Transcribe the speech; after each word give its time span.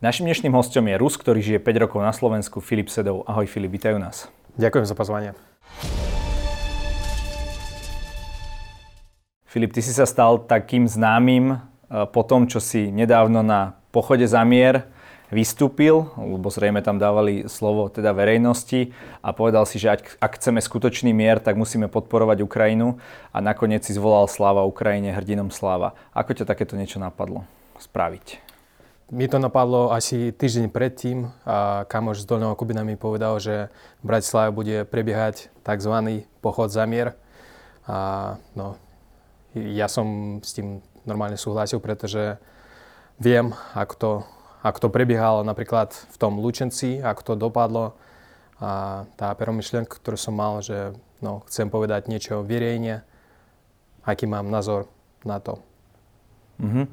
Našim 0.00 0.24
dnešným 0.24 0.56
hostom 0.56 0.88
je 0.88 0.96
Rus, 0.96 1.20
ktorý 1.20 1.44
žije 1.44 1.60
5 1.60 1.84
rokov 1.84 2.00
na 2.00 2.08
Slovensku, 2.16 2.64
Filip 2.64 2.88
Sedov. 2.88 3.20
Ahoj 3.28 3.44
Filip, 3.44 3.68
vítajú 3.68 4.00
nás. 4.00 4.32
Ďakujem 4.56 4.88
za 4.88 4.96
pozvanie. 4.96 5.36
Filip, 9.44 9.76
ty 9.76 9.84
si 9.84 9.92
sa 9.92 10.08
stal 10.08 10.40
takým 10.48 10.88
známym 10.88 11.52
eh, 11.52 12.08
po 12.08 12.24
tom, 12.24 12.48
čo 12.48 12.64
si 12.64 12.88
nedávno 12.88 13.44
na 13.44 13.76
pochode 13.92 14.24
za 14.24 14.40
mier 14.40 14.88
vystúpil, 15.28 16.08
lebo 16.16 16.48
zrejme 16.48 16.80
tam 16.80 16.96
dávali 16.96 17.44
slovo 17.44 17.92
teda 17.92 18.16
verejnosti 18.16 18.96
a 19.20 19.36
povedal 19.36 19.68
si, 19.68 19.76
že 19.76 20.00
ak, 20.00 20.16
ak 20.16 20.32
chceme 20.40 20.64
skutočný 20.64 21.12
mier, 21.12 21.44
tak 21.44 21.60
musíme 21.60 21.92
podporovať 21.92 22.40
Ukrajinu 22.40 22.96
a 23.36 23.44
nakoniec 23.44 23.84
si 23.84 23.92
zvolal 23.92 24.32
sláva 24.32 24.64
Ukrajine, 24.64 25.12
hrdinom 25.12 25.52
sláva. 25.52 25.92
Ako 26.16 26.32
ťa 26.32 26.48
takéto 26.48 26.72
niečo 26.72 26.96
napadlo 26.96 27.44
spraviť? 27.76 28.49
Mi 29.10 29.26
to 29.26 29.42
napadlo 29.42 29.90
asi 29.90 30.30
týždeň 30.30 30.70
predtým 30.70 31.34
a 31.42 31.82
kamoš 31.90 32.22
z 32.22 32.30
Dolného 32.30 32.54
Kubina 32.54 32.86
mi 32.86 32.94
povedal, 32.94 33.42
že 33.42 33.66
v 33.98 34.04
Bratislave 34.06 34.54
bude 34.54 34.86
prebiehať 34.86 35.50
tzv. 35.66 36.22
pochod 36.38 36.70
za 36.70 36.86
mier. 36.86 37.18
A 37.90 38.38
no, 38.54 38.78
ja 39.50 39.90
som 39.90 40.38
s 40.38 40.54
tým 40.54 40.78
normálne 41.02 41.34
súhlasil, 41.34 41.82
pretože 41.82 42.38
viem, 43.18 43.50
ako 43.74 43.94
to, 43.98 44.12
ako 44.62 44.78
to 44.78 44.88
prebiehalo 44.94 45.42
napríklad 45.42 45.90
v 45.90 46.14
tom 46.14 46.38
Lučenci, 46.38 47.02
ako 47.02 47.34
to 47.34 47.34
dopadlo. 47.34 47.98
A 48.62 49.02
tá 49.18 49.34
prvá 49.34 49.50
myšlienka, 49.50 49.90
ktorú 49.90 50.14
som 50.14 50.38
mal, 50.38 50.62
že 50.62 50.94
no, 51.18 51.42
chcem 51.50 51.66
povedať 51.66 52.06
niečo 52.06 52.46
verejne, 52.46 53.02
aký 54.06 54.30
mám 54.30 54.46
názor 54.54 54.86
na 55.26 55.42
to. 55.42 55.58
Uh-huh. 56.60 56.84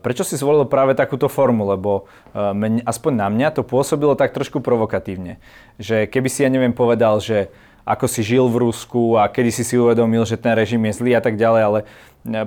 Prečo 0.00 0.24
si 0.24 0.40
zvolil 0.40 0.64
práve 0.64 0.96
takúto 0.96 1.28
formu? 1.28 1.68
Lebo 1.68 2.08
mň, 2.32 2.88
aspoň 2.88 3.12
na 3.12 3.28
mňa 3.28 3.48
to 3.52 3.62
pôsobilo 3.62 4.16
tak 4.16 4.32
trošku 4.32 4.64
provokatívne. 4.64 5.36
Že 5.76 6.08
keby 6.08 6.28
si, 6.32 6.40
ja 6.40 6.48
neviem, 6.48 6.72
povedal, 6.72 7.20
že 7.20 7.52
ako 7.84 8.08
si 8.08 8.24
žil 8.24 8.48
v 8.48 8.64
Rusku 8.64 9.20
a 9.20 9.28
kedy 9.28 9.52
si 9.52 9.60
si 9.60 9.76
uvedomil, 9.76 10.24
že 10.24 10.40
ten 10.40 10.56
režim 10.56 10.80
je 10.88 10.96
zlý 10.96 11.12
a 11.12 11.20
tak 11.20 11.36
ďalej, 11.36 11.62
ale 11.62 11.78
e, 11.84 11.86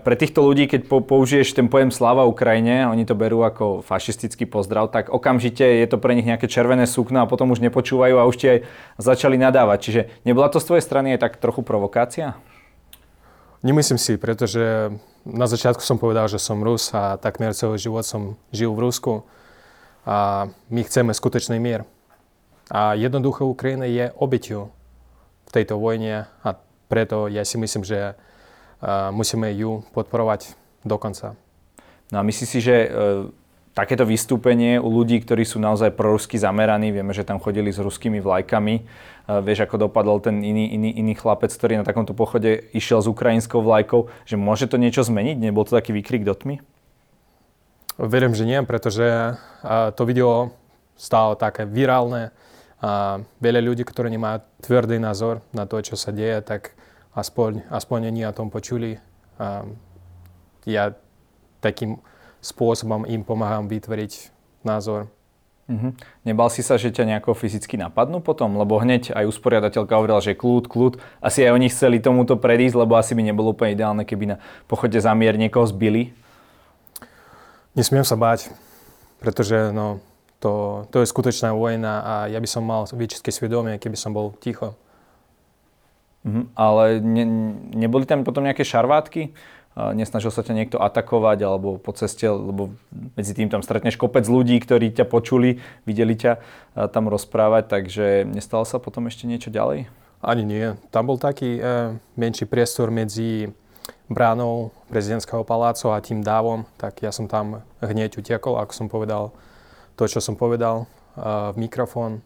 pre 0.01 0.17
týchto 0.17 0.41
ľudí, 0.41 0.65
keď 0.65 0.89
použiješ 0.89 1.53
ten 1.53 1.69
pojem 1.69 1.93
sláva 1.93 2.25
Ukrajine, 2.25 2.89
oni 2.89 3.05
to 3.05 3.13
berú 3.13 3.45
ako 3.45 3.85
fašistický 3.85 4.49
pozdrav, 4.49 4.89
tak 4.89 5.13
okamžite 5.13 5.61
je 5.61 5.85
to 5.85 6.01
pre 6.01 6.17
nich 6.17 6.25
nejaké 6.25 6.49
červené 6.49 6.89
sukno 6.89 7.21
a 7.21 7.29
potom 7.29 7.53
už 7.53 7.61
nepočúvajú 7.61 8.17
a 8.17 8.25
už 8.25 8.35
ti 8.35 8.47
aj 8.49 8.59
začali 8.97 9.37
nadávať. 9.37 9.77
Čiže 9.85 10.01
nebola 10.25 10.49
to 10.49 10.57
z 10.57 10.73
tvojej 10.73 10.83
strany 10.83 11.13
aj 11.13 11.29
tak 11.29 11.33
trochu 11.37 11.61
provokácia? 11.61 12.33
Nemyslím 13.65 13.97
si, 13.97 14.17
pretože 14.21 14.93
na 15.25 15.47
začiatku 15.49 15.81
som 15.81 15.97
povedal, 15.97 16.29
že 16.29 16.37
som 16.37 16.61
Rus 16.61 16.93
a 16.93 17.17
takmer 17.17 17.57
celý 17.57 17.81
život 17.81 18.05
som 18.05 18.37
žil 18.53 18.69
v 18.71 18.85
Rusku 18.85 19.25
a 20.05 20.47
my 20.69 20.81
chceme 20.85 21.11
skutočný 21.11 21.57
mier. 21.57 21.83
A 22.69 22.93
jednoducho 22.93 23.49
Ukrajina 23.49 23.89
je 23.89 24.13
obeťou 24.13 24.69
v 25.47 25.49
tejto 25.51 25.79
vojne 25.79 26.29
a 26.43 26.49
preto 26.87 27.27
ja 27.27 27.41
si 27.43 27.57
myslím, 27.57 27.83
že 27.83 28.15
musíme 29.11 29.51
ju 29.57 29.83
podporovať 29.91 30.53
do 30.85 30.95
konca. 31.01 31.33
No 32.11 32.19
a 32.19 32.23
myslíš 32.23 32.47
si, 32.47 32.59
že 32.63 32.87
e, 32.87 32.89
takéto 33.77 34.09
vystúpenie 34.09 34.81
u 34.81 34.89
ľudí, 34.89 35.21
ktorí 35.21 35.45
sú 35.45 35.61
naozaj 35.61 35.93
prorusky 35.93 36.41
zameraní, 36.41 36.89
vieme, 36.89 37.13
že 37.13 37.21
tam 37.21 37.37
chodili 37.37 37.69
s 37.69 37.77
ruskými 37.77 38.17
vlajkami, 38.17 38.75
uh, 38.81 39.45
vieš, 39.45 39.69
ako 39.69 39.85
dopadol 39.85 40.17
ten 40.17 40.41
iný, 40.41 40.73
iný, 40.73 40.97
iný 40.97 41.13
chlapec, 41.13 41.53
ktorý 41.53 41.77
na 41.77 41.85
takomto 41.85 42.17
pochode 42.17 42.73
išiel 42.73 43.05
s 43.05 43.07
ukrajinskou 43.07 43.61
vlajkou, 43.61 44.09
že 44.25 44.33
môže 44.33 44.65
to 44.65 44.81
niečo 44.81 45.05
zmeniť? 45.05 45.37
Nebol 45.37 45.61
to 45.69 45.77
taký 45.77 45.93
výkrik 45.93 46.25
do 46.25 46.33
tmy? 46.33 46.57
Verím, 48.01 48.33
že 48.33 48.49
nie, 48.49 48.57
pretože 48.65 49.37
uh, 49.37 49.93
to 49.93 50.01
video 50.09 50.57
stalo 50.97 51.37
také 51.37 51.69
virálne 51.69 52.33
a 52.81 53.21
veľa 53.41 53.61
ľudí, 53.61 53.81
ktorí 53.85 54.09
nemajú 54.13 54.41
tvrdý 54.61 55.01
názor 55.01 55.41
na 55.49 55.65
to, 55.65 55.81
čo 55.81 55.97
sa 55.97 56.13
deje, 56.13 56.41
tak 56.45 56.77
aspoň, 57.17 57.65
aspoň 57.73 58.13
oni 58.13 58.21
o 58.29 58.33
tom 58.37 58.53
počuli. 58.53 59.01
Ja 60.65 60.93
takým 61.57 61.97
spôsobom 62.41 63.03
im 63.09 63.21
pomáham 63.25 63.65
vytvoriť 63.67 64.33
názor. 64.61 65.09
Uh-huh. 65.67 65.91
Nebal 66.23 66.47
si 66.47 66.63
sa, 66.63 66.79
že 66.79 66.95
ťa 66.95 67.03
nejako 67.03 67.35
fyzicky 67.35 67.75
napadnú 67.75 68.23
potom? 68.23 68.55
Lebo 68.55 68.79
hneď 68.79 69.11
aj 69.11 69.27
usporiadateľka 69.27 69.99
hovorila, 69.99 70.23
že 70.23 70.31
kľud, 70.31 70.71
kľud. 70.71 70.93
Asi 71.19 71.43
aj 71.43 71.51
oni 71.51 71.67
chceli 71.67 71.99
tomuto 71.99 72.39
predísť, 72.39 72.79
lebo 72.79 72.95
asi 72.95 73.11
by 73.11 73.21
nebolo 73.27 73.51
úplne 73.51 73.75
ideálne, 73.75 74.07
keby 74.07 74.25
na 74.31 74.37
pochode 74.71 74.95
za 74.95 75.11
mier 75.11 75.35
niekoho 75.35 75.67
zbili. 75.67 76.15
Nesmiem 77.75 78.07
sa 78.07 78.15
báť, 78.15 78.55
pretože 79.19 79.75
no, 79.75 79.99
to, 80.39 80.87
to 80.87 81.03
je 81.03 81.11
skutočná 81.11 81.51
vojna 81.51 81.93
a 81.99 82.13
ja 82.31 82.39
by 82.39 82.47
som 82.47 82.63
mal 82.63 82.87
vyčistky 82.87 83.29
svedomie, 83.29 83.75
keby 83.75 83.99
som 83.99 84.15
bol 84.15 84.39
ticho. 84.39 84.71
Uh-huh. 86.23 86.47
Ale 86.55 87.03
ne, 87.03 87.27
neboli 87.75 88.07
tam 88.07 88.23
potom 88.23 88.47
nejaké 88.47 88.63
šarvátky? 88.63 89.35
Nesnažil 89.93 90.33
sa 90.33 90.41
ťa 90.41 90.57
niekto 90.57 90.77
atakovať 90.81 91.45
alebo 91.45 91.77
po 91.77 91.93
ceste, 91.93 92.25
lebo 92.25 92.73
medzi 93.13 93.37
tým 93.37 93.45
tam 93.47 93.61
stretneš 93.61 93.93
kopec 93.93 94.25
ľudí, 94.25 94.57
ktorí 94.57 94.89
ťa 94.89 95.05
počuli, 95.05 95.61
videli 95.85 96.17
ťa 96.17 96.41
tam 96.89 97.05
rozprávať, 97.05 97.69
takže 97.69 98.25
nestalo 98.25 98.65
sa 98.65 98.81
potom 98.81 99.05
ešte 99.05 99.29
niečo 99.29 99.53
ďalej? 99.53 99.85
Ani 100.17 100.43
nie. 100.43 100.73
Tam 100.89 101.05
bol 101.05 101.21
taký 101.21 101.61
e, 101.61 101.93
menší 102.17 102.49
priestor 102.49 102.89
medzi 102.89 103.53
bránou 104.09 104.73
prezidentského 104.89 105.45
palácu 105.45 105.93
a 105.93 106.01
tým 106.01 106.25
dávom, 106.25 106.65
tak 106.81 107.05
ja 107.05 107.13
som 107.13 107.29
tam 107.29 107.61
hneď 107.85 108.17
utekol, 108.17 108.57
ako 108.57 108.73
som 108.73 108.87
povedal 108.89 109.29
to, 109.93 110.09
čo 110.09 110.17
som 110.17 110.33
povedal 110.33 110.83
e, 110.83 110.85
v 111.53 111.55
mikrofón 111.61 112.25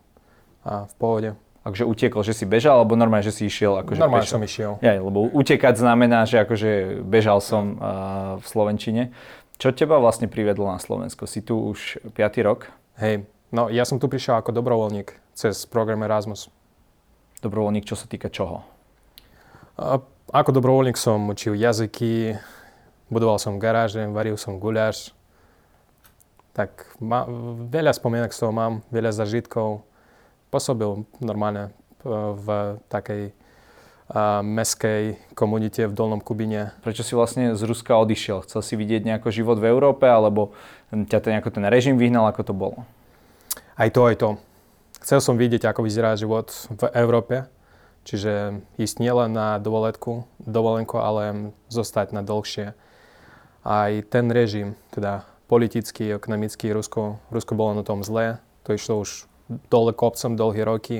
a 0.63 0.88
v 0.88 0.94
pohode. 0.95 1.29
Akže 1.61 1.85
utiekol, 1.85 2.25
že 2.25 2.33
si 2.33 2.49
bežal, 2.49 2.81
alebo 2.81 2.97
normálne, 2.97 3.22
že 3.22 3.38
si 3.38 3.45
išiel? 3.45 3.77
Akože 3.85 4.01
normálne 4.01 4.25
som 4.25 4.41
išiel. 4.41 4.81
Ja, 4.81 4.97
lebo 4.97 5.29
utekať 5.29 5.77
znamená, 5.77 6.25
že 6.25 6.41
akože 6.41 7.05
bežal 7.05 7.38
som 7.38 7.77
uh, 7.77 8.41
v 8.41 8.45
Slovenčine. 8.49 9.03
Čo 9.61 9.69
teba 9.69 10.01
vlastne 10.01 10.25
privedlo 10.25 10.66
na 10.66 10.81
Slovensko? 10.81 11.29
Si 11.29 11.45
tu 11.45 11.61
už 11.69 12.01
5. 12.17 12.17
rok? 12.50 12.66
Hej, 12.97 13.29
no 13.53 13.69
ja 13.69 13.85
som 13.85 14.01
tu 14.01 14.09
prišiel 14.09 14.41
ako 14.41 14.57
dobrovoľník 14.57 15.13
cez 15.38 15.69
program 15.69 16.01
Erasmus. 16.01 16.50
Dobrovoľník, 17.45 17.85
čo 17.85 17.94
sa 17.94 18.09
týka 18.09 18.33
čoho? 18.33 18.66
Uh, 19.77 20.01
ako 20.33 20.57
dobrovoľník 20.57 20.97
som 20.97 21.29
učil 21.29 21.53
jazyky, 21.53 22.41
budoval 23.13 23.38
som 23.38 23.61
garáže, 23.61 24.01
varil 24.09 24.33
som 24.33 24.57
guľáš. 24.57 25.13
Tak 26.57 26.97
ma, 26.97 27.29
veľa 27.69 27.94
spomienok 27.94 28.33
z 28.33 28.39
toho 28.41 28.50
mám, 28.50 28.81
veľa 28.89 29.13
zažitkov 29.13 29.85
pôsobil 30.51 31.07
normálne 31.23 31.72
e, 32.03 32.12
v 32.35 32.47
takej 32.91 33.31
e, 33.31 33.34
meskej 34.44 35.16
komunite 35.31 35.88
v 35.88 35.95
Dolnom 35.95 36.19
Kubine. 36.19 36.75
Prečo 36.84 37.07
si 37.07 37.16
vlastne 37.16 37.56
z 37.56 37.62
Ruska 37.63 37.95
odišiel? 37.95 38.44
Chcel 38.44 38.62
si 38.62 38.73
vidieť 38.75 39.07
nejako 39.07 39.31
život 39.31 39.57
v 39.57 39.72
Európe, 39.72 40.06
alebo 40.06 40.51
ťa 40.91 41.19
ten, 41.23 41.39
nejako 41.39 41.56
ten 41.56 41.66
režim 41.72 41.95
vyhnal, 41.95 42.28
ako 42.28 42.41
to 42.44 42.53
bolo? 42.53 42.84
Aj 43.79 43.88
to, 43.88 44.03
aj 44.06 44.16
to. 44.19 44.29
Chcel 45.01 45.23
som 45.23 45.39
vidieť, 45.39 45.66
ako 45.66 45.88
vyzerá 45.88 46.13
život 46.13 46.53
v 46.69 46.85
Európe, 46.94 47.50
čiže 48.06 48.62
ísť 48.78 49.01
nielen 49.01 49.33
na 49.33 49.57
dovolenku, 49.57 50.29
dovolenku, 50.38 51.01
ale 51.01 51.56
zostať 51.73 52.13
na 52.13 52.22
dlhšie. 52.22 52.78
Aj 53.66 53.91
ten 54.12 54.29
režim, 54.29 54.78
teda 54.94 55.25
politický, 55.50 56.13
ekonomický, 56.13 56.69
Rusko, 56.69 57.18
Rusko 57.33 57.53
bolo 57.57 57.73
na 57.73 57.83
tom 57.88 58.06
zlé, 58.06 58.38
to 58.62 58.78
išlo 58.78 59.01
už 59.01 59.31
dole 59.67 59.91
kopcom 59.91 60.35
dlhé 60.38 60.63
roky, 60.63 60.97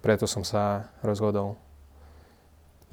preto 0.00 0.24
som 0.30 0.46
sa 0.46 0.92
rozhodol 1.02 1.58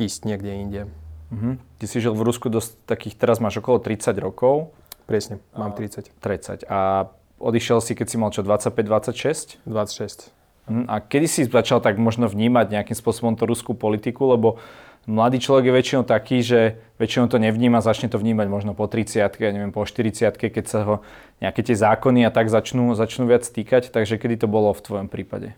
ísť 0.01 0.25
niekde 0.25 0.51
inde. 0.51 0.81
Uh-huh. 1.29 1.55
Ty 1.77 1.85
si 1.85 1.97
žil 2.01 2.13
v 2.13 2.25
Rusku 2.25 2.49
dosť 2.49 2.77
takých, 2.89 3.15
teraz 3.17 3.37
máš 3.37 3.61
okolo 3.61 3.81
30 3.81 4.17
rokov. 4.17 4.73
Presne, 5.05 5.43
mám 5.53 5.75
30. 5.75 6.09
30. 6.17 6.65
A 6.69 7.11
odišiel 7.37 7.83
si, 7.83 7.93
keď 7.93 8.07
si 8.07 8.15
mal 8.17 8.31
čo, 8.33 8.41
25-26? 8.41 9.61
26. 9.67 10.31
Uh-huh. 10.63 10.85
A 10.87 11.03
kedy 11.03 11.27
si 11.27 11.41
začal 11.45 11.83
tak 11.83 11.99
možno 11.99 12.25
vnímať 12.25 12.71
nejakým 12.71 12.97
spôsobom 12.97 13.35
tú 13.35 13.45
ruskú 13.45 13.75
politiku, 13.75 14.31
lebo 14.31 14.57
mladý 15.05 15.43
človek 15.43 15.67
je 15.67 15.73
väčšinou 15.73 16.03
taký, 16.07 16.37
že 16.39 16.79
väčšinou 16.99 17.27
to 17.27 17.37
nevníma, 17.39 17.83
začne 17.83 18.07
to 18.07 18.15
vnímať 18.15 18.47
možno 18.47 18.71
po 18.71 18.87
30 18.87 19.19
ja 19.19 19.49
neviem, 19.51 19.75
po 19.75 19.83
40 19.83 20.35
keď 20.39 20.65
sa 20.65 20.79
ho 20.87 20.95
nejaké 21.43 21.59
tie 21.63 21.75
zákony 21.75 22.23
a 22.23 22.31
tak 22.31 22.47
začnú, 22.47 22.95
začnú 22.95 23.27
viac 23.27 23.43
týkať. 23.43 23.91
Takže 23.91 24.15
kedy 24.15 24.43
to 24.43 24.47
bolo 24.47 24.71
v 24.71 24.83
tvojom 24.83 25.07
prípade? 25.11 25.55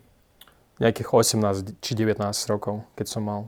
Nejakých 0.82 1.10
18 1.14 1.80
či 1.80 1.92
19 1.94 2.20
rokov, 2.52 2.84
keď 2.98 3.08
som 3.08 3.24
mal. 3.24 3.42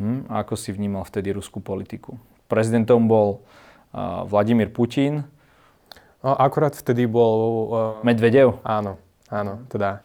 Hmm, 0.00 0.24
a 0.32 0.40
ako 0.40 0.56
si 0.56 0.72
vnímal 0.72 1.04
vtedy 1.04 1.36
ruskú 1.36 1.60
politiku? 1.60 2.16
Prezidentom 2.48 3.04
bol 3.04 3.44
uh, 3.92 4.24
Vladimír 4.24 4.72
Putin. 4.72 5.26
No, 6.24 6.32
akurát 6.32 6.72
vtedy 6.72 7.04
bol... 7.04 7.36
Uh, 7.68 7.76
Medvedev? 8.00 8.56
Áno, 8.64 8.96
áno, 9.28 9.68
teda 9.68 10.00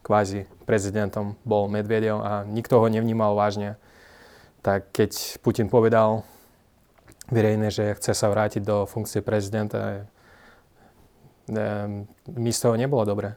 kvázi 0.00 0.48
prezidentom 0.64 1.36
bol 1.44 1.68
Medvedev 1.68 2.16
a 2.22 2.32
nikto 2.48 2.80
ho 2.80 2.86
nevnímal 2.88 3.36
vážne 3.36 3.76
tak 4.60 4.92
keď 4.92 5.40
Putin 5.40 5.72
povedal 5.72 6.24
verejne, 7.32 7.70
že 7.72 7.96
chce 7.96 8.12
sa 8.12 8.28
vrátiť 8.28 8.62
do 8.64 8.84
funkcie 8.84 9.24
prezidenta, 9.24 10.04
mi 12.30 12.50
z 12.52 12.60
toho 12.60 12.74
nebolo 12.76 13.02
dobre. 13.06 13.34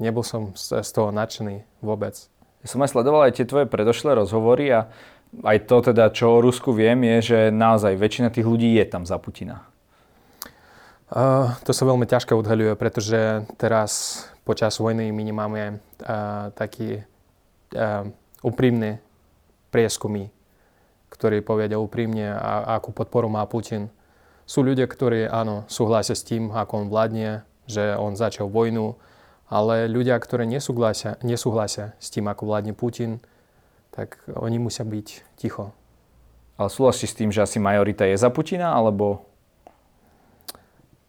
Nebol 0.00 0.24
som 0.24 0.56
z, 0.56 0.80
z 0.80 0.90
toho 0.96 1.12
nadšený 1.12 1.84
vôbec. 1.84 2.16
Ja 2.64 2.66
som 2.68 2.80
aj 2.80 2.92
sledoval 2.92 3.28
aj 3.28 3.36
tie 3.36 3.48
tvoje 3.48 3.68
predošlé 3.68 4.16
rozhovory 4.16 4.72
a 4.72 4.88
aj 5.44 5.58
to 5.68 5.92
teda, 5.92 6.12
čo 6.12 6.40
o 6.40 6.42
Rusku 6.42 6.72
viem, 6.72 7.00
je, 7.04 7.16
že 7.32 7.38
naozaj 7.52 8.00
väčšina 8.00 8.28
tých 8.32 8.48
ľudí 8.48 8.76
je 8.80 8.84
tam 8.88 9.04
za 9.04 9.20
Putina. 9.20 9.64
Uh, 11.10 11.52
to 11.66 11.74
sa 11.74 11.84
veľmi 11.84 12.06
ťažko 12.06 12.38
odhaľuje, 12.38 12.78
pretože 12.78 13.42
teraz 13.58 14.24
počas 14.46 14.78
vojny 14.78 15.10
my 15.10 15.22
nemáme 15.26 15.62
uh, 15.76 16.54
taký 16.54 17.02
uh, 17.74 18.06
úprimný 18.46 19.02
prieskumy, 19.70 20.30
ktorí 21.10 21.42
povedia 21.42 21.78
úprimne, 21.78 22.34
a, 22.34 22.78
akú 22.78 22.94
podporu 22.94 23.26
má 23.26 23.42
Putin. 23.46 23.90
Sú 24.46 24.62
ľudia, 24.66 24.90
ktorí 24.90 25.30
áno, 25.30 25.66
súhlasia 25.70 26.14
s 26.14 26.26
tým, 26.26 26.50
ako 26.50 26.86
on 26.86 26.86
vládne, 26.90 27.46
že 27.70 27.94
on 27.94 28.18
začal 28.18 28.50
vojnu, 28.50 28.98
ale 29.50 29.90
ľudia, 29.90 30.18
ktorí 30.18 30.46
nesúhlasia, 30.46 31.18
nesúhlasia 31.22 31.94
s 31.98 32.10
tým, 32.10 32.30
ako 32.30 32.50
vládne 32.50 32.74
Putin, 32.74 33.18
tak 33.90 34.22
oni 34.30 34.62
musia 34.62 34.86
byť 34.86 35.38
ticho. 35.38 35.74
Ale 36.54 36.70
súhlasíš 36.70 37.14
s 37.14 37.18
tým, 37.18 37.30
že 37.34 37.42
asi 37.42 37.58
majorita 37.58 38.06
je 38.06 38.14
za 38.14 38.30
Putina, 38.30 38.74
alebo 38.74 39.26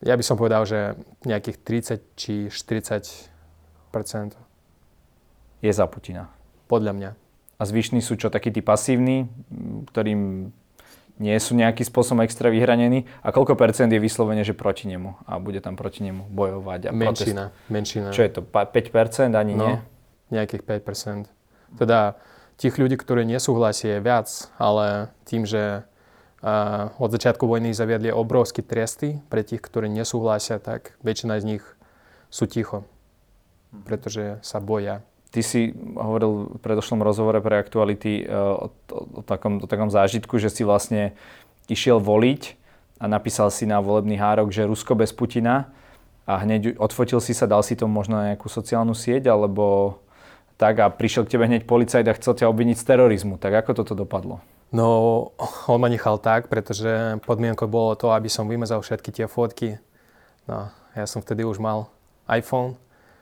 ja 0.01 0.17
by 0.17 0.23
som 0.25 0.33
povedal, 0.33 0.65
že 0.65 0.97
nejakých 1.29 1.57
30 1.61 2.17
či 2.17 2.33
40% 2.49 3.29
je 5.61 5.71
za 5.71 5.85
Putina. 5.85 6.33
Podľa 6.65 6.93
mňa. 6.97 7.11
A 7.61 7.69
zvyšní 7.69 8.01
sú 8.01 8.17
čo, 8.17 8.33
takí 8.33 8.49
tí 8.49 8.65
pasívni, 8.65 9.29
ktorým 9.93 10.49
nie 11.21 11.37
sú 11.37 11.53
nejaký 11.53 11.85
spôsobom 11.85 12.25
extra 12.25 12.49
vyhranení? 12.49 13.05
A 13.21 13.29
koľko 13.29 13.53
percent 13.53 13.93
je 13.93 14.01
vyslovene, 14.01 14.41
že 14.41 14.57
proti 14.57 14.89
nemu 14.89 15.21
a 15.29 15.37
bude 15.37 15.61
tam 15.61 15.77
proti 15.77 16.01
nemu 16.01 16.25
bojovať 16.33 16.89
a 16.89 16.91
Menšina, 16.91 17.53
protest? 17.53 17.69
menšina. 17.69 18.09
Čo 18.09 18.21
je 18.25 18.31
to, 18.33 18.41
5% 18.41 19.37
ani 19.37 19.53
no, 19.53 19.65
nie? 19.69 19.75
nejakých 20.33 20.65
5%. 20.65 21.29
Teda 21.77 22.17
tých 22.57 22.81
ľudí, 22.81 22.97
ktorí 22.97 23.29
nesúhlasia 23.29 24.01
je 24.01 24.01
viac, 24.01 24.27
ale 24.57 25.13
tým, 25.29 25.45
že 25.45 25.85
a 26.41 26.89
od 26.97 27.13
začiatku 27.13 27.45
vojny 27.45 27.69
zaviedli 27.69 28.09
obrovské 28.09 28.65
tresty 28.65 29.21
pre 29.29 29.45
tých, 29.45 29.61
ktorí 29.61 29.93
nesúhlasia, 29.93 30.57
tak 30.57 30.97
väčšina 31.05 31.37
z 31.37 31.45
nich 31.45 31.63
sú 32.33 32.49
ticho, 32.49 32.81
pretože 33.85 34.41
sa 34.41 34.57
boja. 34.57 35.05
Ty 35.31 35.39
si 35.39 35.72
hovoril 35.95 36.56
v 36.56 36.60
predošlom 36.60 37.00
rozhovore 37.00 37.39
pre 37.39 37.56
aktuality 37.56 38.28
uh, 38.28 38.68
o, 38.68 38.68
o, 38.68 39.00
o, 39.19 39.22
takom, 39.24 39.63
o 39.63 39.68
takom 39.68 39.88
zážitku, 39.88 40.36
že 40.36 40.51
si 40.51 40.68
vlastne 40.68 41.16
išiel 41.72 42.04
voliť 42.04 42.60
a 43.00 43.07
napísal 43.07 43.48
si 43.48 43.63
na 43.63 43.80
volebný 43.80 44.19
hárok, 44.19 44.51
že 44.51 44.68
Rusko 44.68 44.92
bez 44.94 45.16
Putina 45.16 45.72
a 46.28 46.44
hneď 46.44 46.75
odfotil 46.78 47.24
si 47.24 47.31
sa, 47.31 47.48
dal 47.48 47.63
si 47.63 47.80
to 47.80 47.88
možno 47.88 48.19
na 48.19 48.36
nejakú 48.36 48.51
sociálnu 48.51 48.92
sieť 48.92 49.31
alebo 49.31 49.98
tak 50.60 50.78
a 50.78 50.94
prišiel 50.94 51.25
k 51.25 51.33
tebe 51.33 51.50
hneď 51.50 51.66
policajt 51.66 52.06
a 52.06 52.18
chcel 52.19 52.38
ťa 52.38 52.51
obviniť 52.51 52.78
z 52.78 52.86
terorizmu. 52.86 53.42
Tak 53.42 53.66
ako 53.66 53.81
toto 53.81 53.98
dopadlo? 53.98 54.45
No, 54.69 54.88
on 55.72 55.80
ma 55.81 55.89
nechal 55.89 56.22
tak, 56.22 56.48
pretože 56.48 57.18
podmienkou 57.25 57.66
bolo 57.66 57.98
to, 57.98 58.13
aby 58.13 58.30
som 58.30 58.45
vymazal 58.45 58.80
všetky 58.86 59.10
tie 59.10 59.25
fotky. 59.25 59.81
No, 60.45 60.69
ja 60.94 61.10
som 61.10 61.25
vtedy 61.25 61.42
už 61.42 61.57
mal 61.57 61.89
iPhone 62.30 62.78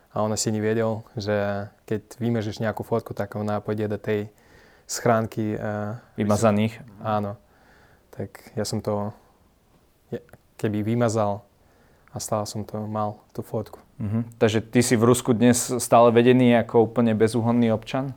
a 0.10 0.26
on 0.26 0.34
asi 0.34 0.50
nevedel, 0.50 1.06
že 1.14 1.70
keď 1.86 2.18
vymežeš 2.18 2.62
nejakú 2.62 2.82
fotku, 2.82 3.14
tak 3.14 3.38
ona 3.38 3.62
pôjde 3.62 3.86
do 3.92 3.98
tej 4.02 4.34
schránky. 4.90 5.54
Uh, 5.54 6.02
Vymazaných? 6.18 6.82
Áno. 7.06 7.38
Tak 8.10 8.58
ja 8.58 8.66
som 8.66 8.82
to 8.82 9.14
keby 10.58 10.82
vymazal 10.84 11.46
a 12.10 12.18
stále 12.18 12.44
som 12.50 12.66
to 12.66 12.82
mal, 12.90 13.22
tú 13.32 13.46
fotku. 13.46 13.80
Uh-huh. 14.02 14.26
Takže 14.42 14.66
ty 14.66 14.82
si 14.82 14.98
v 14.98 15.08
Rusku 15.08 15.32
dnes 15.32 15.72
stále 15.78 16.10
vedený 16.10 16.58
ako 16.58 16.90
úplne 16.90 17.14
bezúhonný 17.14 17.70
občan? 17.70 18.12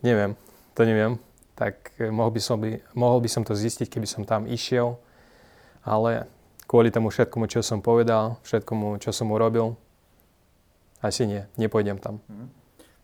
Neviem, 0.00 0.38
to 0.72 0.86
neviem 0.86 1.18
tak 1.60 1.92
eh, 2.00 2.08
mohol 2.08 2.32
by, 2.32 2.40
som 2.40 2.56
by, 2.56 2.80
mohol 2.96 3.20
by 3.20 3.28
som 3.28 3.44
to 3.44 3.52
zistiť, 3.52 3.92
keby 3.92 4.08
som 4.08 4.24
tam 4.24 4.48
išiel. 4.48 4.96
Ale 5.84 6.24
kvôli 6.64 6.88
tomu 6.88 7.12
všetkomu, 7.12 7.44
čo 7.52 7.60
som 7.60 7.84
povedal, 7.84 8.40
všetkomu, 8.48 8.96
čo 8.96 9.12
som 9.12 9.28
urobil, 9.28 9.76
asi 11.00 11.24
nie, 11.24 11.42
nepôjdem 11.56 11.96
tam. 12.00 12.20
Mhm. 12.28 12.46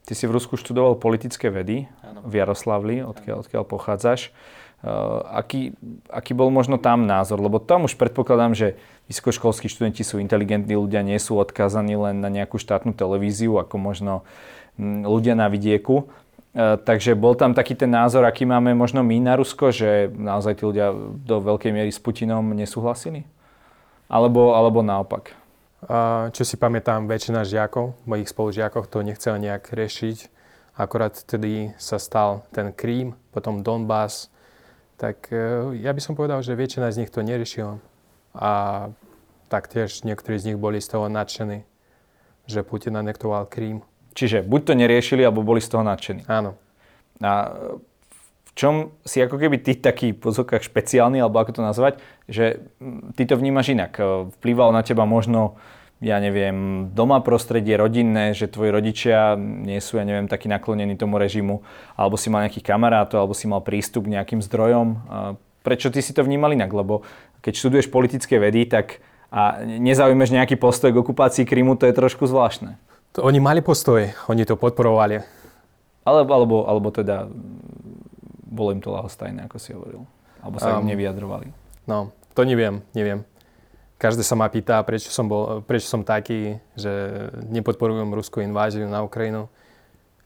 Ty 0.07 0.13
si 0.15 0.25
v 0.31 0.39
Rusku 0.39 0.55
študoval 0.55 1.03
politické 1.03 1.51
vedy 1.51 1.91
ano. 1.99 2.23
v 2.23 2.39
Jaroslavli, 2.39 3.03
odkiaľ, 3.03 3.43
odkiaľ 3.43 3.63
pochádzaš. 3.67 4.31
Uh, 4.87 5.25
aký, 5.35 5.75
aký 6.07 6.31
bol 6.31 6.47
možno 6.55 6.79
tam 6.79 7.11
názor? 7.11 7.43
Lebo 7.43 7.59
tam 7.59 7.91
už 7.91 7.99
predpokladám, 7.99 8.55
že 8.55 8.79
vysokoškolskí 9.11 9.67
študenti 9.67 10.07
sú 10.07 10.23
inteligentní 10.23 10.79
ľudia, 10.79 11.03
nie 11.03 11.19
sú 11.19 11.35
odkázaní 11.43 11.99
len 11.99 12.23
na 12.23 12.31
nejakú 12.31 12.55
štátnu 12.55 12.95
televíziu, 12.95 13.59
ako 13.59 13.83
možno 13.83 14.23
mm, 14.79 15.03
ľudia 15.11 15.35
na 15.35 15.51
vidieku. 15.51 16.07
E, 16.55 16.79
takže 16.79 17.19
bol 17.19 17.35
tam 17.35 17.51
taký 17.57 17.75
ten 17.75 17.91
názor, 17.91 18.23
aký 18.29 18.47
máme 18.47 18.79
možno 18.79 19.03
my 19.03 19.17
na 19.19 19.35
Rusko, 19.35 19.75
že 19.75 20.13
naozaj 20.13 20.61
tí 20.61 20.63
ľudia 20.69 20.95
do 21.25 21.43
veľkej 21.43 21.73
miery 21.75 21.91
s 21.91 21.99
Putinom 21.99 22.47
nesúhlasili? 22.55 23.27
Alebo, 24.07 24.55
alebo 24.55 24.87
naopak? 24.87 25.35
Čo 26.33 26.43
si 26.43 26.57
pamätám, 26.57 27.05
väčšina 27.05 27.45
žiakov, 27.45 27.93
mojich 28.09 28.33
spolužiakov 28.33 28.89
to 28.89 29.05
nechcela 29.05 29.37
nejak 29.37 29.77
riešiť. 29.77 30.33
Akorát 30.77 31.13
vtedy 31.17 31.77
sa 31.77 32.01
stal 32.01 32.45
ten 32.53 32.73
Krím, 32.73 33.17
potom 33.33 33.61
Donbass. 33.61 34.29
Tak 34.97 35.29
e, 35.33 35.77
ja 35.81 35.93
by 35.93 36.01
som 36.01 36.17
povedal, 36.17 36.41
že 36.41 36.57
väčšina 36.57 36.89
z 36.93 37.05
nich 37.05 37.13
to 37.13 37.21
neriešila. 37.21 37.81
A 38.37 38.53
taktiež 39.49 40.05
niektorí 40.05 40.37
z 40.41 40.53
nich 40.53 40.59
boli 40.61 40.81
z 40.81 40.97
toho 40.97 41.09
nadšení, 41.09 41.65
že 42.49 42.65
Putin 42.65 42.97
anektoval 42.97 43.49
Krím. 43.49 43.85
Čiže 44.17 44.45
buď 44.45 44.61
to 44.65 44.73
neriešili, 44.73 45.25
alebo 45.25 45.45
boli 45.45 45.61
z 45.61 45.69
toho 45.69 45.85
nadšení. 45.85 46.25
Áno. 46.29 46.57
A 47.21 47.53
čom 48.57 48.97
si 49.05 49.21
ako 49.21 49.37
keby 49.37 49.61
ty 49.61 49.77
taký 49.77 50.17
po 50.17 50.33
špeciálny, 50.33 51.21
alebo 51.21 51.37
ako 51.39 51.61
to 51.61 51.63
nazvať, 51.63 52.01
že 52.25 52.65
ty 53.15 53.29
to 53.29 53.37
vnímaš 53.37 53.77
inak. 53.77 54.01
Vplýval 54.41 54.73
na 54.73 54.81
teba 54.81 55.05
možno, 55.05 55.61
ja 56.01 56.17
neviem, 56.19 56.89
doma 56.97 57.21
prostredie 57.21 57.77
rodinné, 57.77 58.33
že 58.33 58.49
tvoji 58.49 58.73
rodičia 58.73 59.37
nie 59.37 59.77
sú, 59.79 60.01
ja 60.01 60.09
neviem, 60.09 60.25
takí 60.25 60.49
naklonení 60.49 60.97
tomu 60.97 61.21
režimu, 61.21 61.61
alebo 62.01 62.17
si 62.17 62.33
mal 62.33 62.49
nejakých 62.49 62.65
kamarátov, 62.65 63.21
alebo 63.21 63.37
si 63.37 63.45
mal 63.45 63.61
prístup 63.61 64.09
k 64.09 64.17
nejakým 64.17 64.41
zdrojom. 64.41 65.05
Prečo 65.61 65.93
ty 65.93 66.01
si 66.01 66.17
to 66.17 66.25
vnímal 66.25 66.49
inak? 66.49 66.73
Lebo 66.73 67.05
keď 67.45 67.53
študuješ 67.61 67.93
politické 67.93 68.41
vedy, 68.41 68.65
tak 68.65 69.05
a 69.27 69.61
nezaujmeš 69.67 70.33
nejaký 70.33 70.55
postoj 70.57 70.95
k 70.95 71.03
okupácii 71.03 71.45
Krymu, 71.45 71.75
to 71.77 71.91
je 71.91 71.99
trošku 71.99 72.31
zvláštne. 72.31 72.79
To 73.19 73.27
oni 73.27 73.43
mali 73.43 73.59
postoj, 73.59 74.15
oni 74.31 74.47
to 74.47 74.55
podporovali. 74.55 75.19
Alebo, 76.07 76.31
alebo, 76.31 76.57
alebo 76.71 76.89
teda 76.95 77.27
bolo 78.47 78.71
im 78.71 78.81
to 78.81 78.95
lahostajné, 78.95 79.51
ako 79.51 79.57
si 79.59 79.75
hovoril. 79.75 80.07
Alebo 80.41 80.63
sa 80.63 80.79
um, 80.79 80.87
im 80.87 80.95
nevyjadrovali. 80.95 81.51
No, 81.91 82.15
to 82.33 82.47
neviem, 82.47 82.81
neviem. 82.95 83.27
Každý 83.97 84.21
sa 84.23 84.37
ma 84.37 84.47
pýta, 84.53 84.79
prečo 84.85 85.09
som, 85.09 85.25
bol, 85.27 85.65
prečo 85.65 85.89
som 85.89 86.05
taký, 86.05 86.61
že 86.77 86.93
nepodporujem 87.49 88.13
ruskú 88.13 88.45
inváziu 88.45 88.85
na 88.85 89.01
Ukrajinu. 89.01 89.49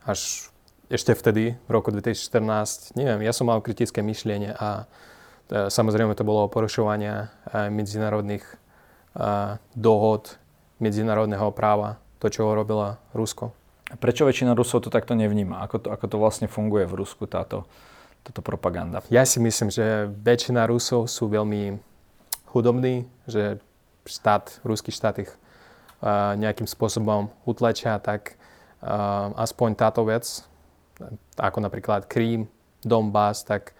Až 0.03 0.51
ešte 0.91 1.15
vtedy, 1.15 1.55
v 1.55 1.71
roku 1.71 1.95
2014, 1.95 2.99
neviem, 2.99 3.23
ja 3.23 3.31
som 3.31 3.47
mal 3.47 3.63
kritické 3.63 4.03
myšlienie 4.03 4.59
a 4.59 4.91
e, 5.47 5.71
samozrejme 5.71 6.19
to 6.19 6.27
bolo 6.27 6.51
porušovanie 6.51 7.31
e, 7.31 7.71
medzinárodných 7.71 8.43
e, 8.43 8.55
dohod, 9.79 10.35
medzinárodného 10.83 11.55
práva 11.55 12.03
to, 12.19 12.27
čo 12.27 12.51
robila 12.51 12.99
Rusko. 13.15 13.55
Prečo 14.03 14.27
väčšina 14.27 14.59
Rusov 14.59 14.83
to 14.83 14.91
takto 14.91 15.15
nevníma? 15.15 15.63
Ako 15.63 15.79
to, 15.79 15.89
ako 15.95 16.07
to 16.11 16.17
vlastne 16.19 16.51
funguje 16.51 16.91
v 16.91 17.07
Rusku, 17.07 17.31
táto, 17.31 17.71
táto 18.25 18.41
propaganda? 18.45 19.01
Ja 19.09 19.25
si 19.25 19.41
myslím, 19.41 19.73
že 19.73 20.09
väčšina 20.11 20.69
Rusov 20.69 21.09
sú 21.09 21.29
veľmi 21.31 21.81
chudobní, 22.51 23.07
že 23.25 23.63
štát, 24.05 24.63
ruský 24.67 24.91
štát 24.91 25.17
ich 25.23 25.31
uh, 25.31 26.35
nejakým 26.37 26.67
spôsobom 26.67 27.31
utlačia, 27.47 27.97
tak 28.03 28.37
uh, 28.83 29.33
aspoň 29.39 29.79
táto 29.79 30.03
vec, 30.05 30.45
ako 31.41 31.59
napríklad 31.65 32.05
Krím, 32.11 32.51
Donbass, 32.85 33.45
tak 33.45 33.73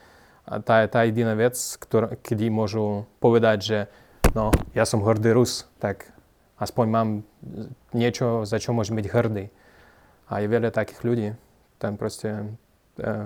tá 0.51 0.83
je 0.83 0.89
tá 0.91 1.07
jediná 1.07 1.39
vec, 1.39 1.55
ktor- 1.79 2.19
kedy 2.27 2.51
môžu 2.51 3.07
povedať, 3.23 3.59
že 3.63 3.79
no, 4.35 4.51
ja 4.75 4.83
som 4.83 5.05
hrdý 5.05 5.31
Rus, 5.31 5.71
tak 5.79 6.11
aspoň 6.59 6.87
mám 6.91 7.09
niečo, 7.95 8.43
za 8.45 8.59
čo 8.59 8.75
môžem 8.75 8.99
byť 8.99 9.07
hrdý. 9.09 9.47
A 10.31 10.43
je 10.43 10.47
veľa 10.51 10.71
takých 10.75 11.01
ľudí. 11.03 11.29
Ten 11.79 11.95
proste 11.95 12.55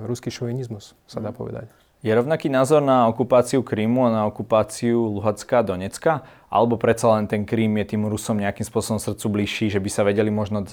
ruský 0.07 0.31
šovinizmus, 0.31 0.95
sa 1.05 1.19
dá 1.21 1.31
mhm. 1.31 1.39
povedať. 1.39 1.67
Je 2.05 2.13
rovnaký 2.13 2.53
názor 2.53 2.85
na 2.85 3.09
okupáciu 3.09 3.65
Krímu 3.65 4.05
a 4.05 4.13
na 4.13 4.23
okupáciu 4.29 5.09
Luhacka 5.09 5.65
a 5.65 5.67
Donecka? 5.73 6.21
Alebo 6.53 6.77
predsa 6.77 7.09
len 7.17 7.25
ten 7.25 7.49
Krím 7.49 7.81
je 7.81 7.97
tým 7.97 8.05
Rusom 8.05 8.37
nejakým 8.45 8.69
spôsobom 8.69 9.01
srdcu 9.01 9.27
bližší, 9.33 9.73
že 9.73 9.81
by 9.81 9.89
sa 9.89 10.05
vedeli 10.05 10.29
možno 10.29 10.69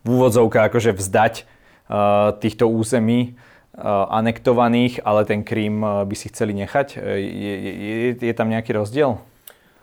v 0.00 0.08
úvodzovkách 0.08 0.72
akože 0.72 0.96
vzdať 0.96 1.44
uh, 1.44 2.32
týchto 2.40 2.72
území 2.72 3.36
uh, 3.36 4.16
anektovaných, 4.16 5.04
ale 5.04 5.28
ten 5.28 5.44
Krím 5.44 5.84
uh, 5.84 6.08
by 6.08 6.16
si 6.16 6.32
chceli 6.32 6.56
nechať? 6.56 6.96
Je, 6.96 7.20
je, 7.20 7.72
je, 7.76 7.96
je 8.16 8.32
tam 8.32 8.48
nejaký 8.48 8.72
rozdiel? 8.72 9.20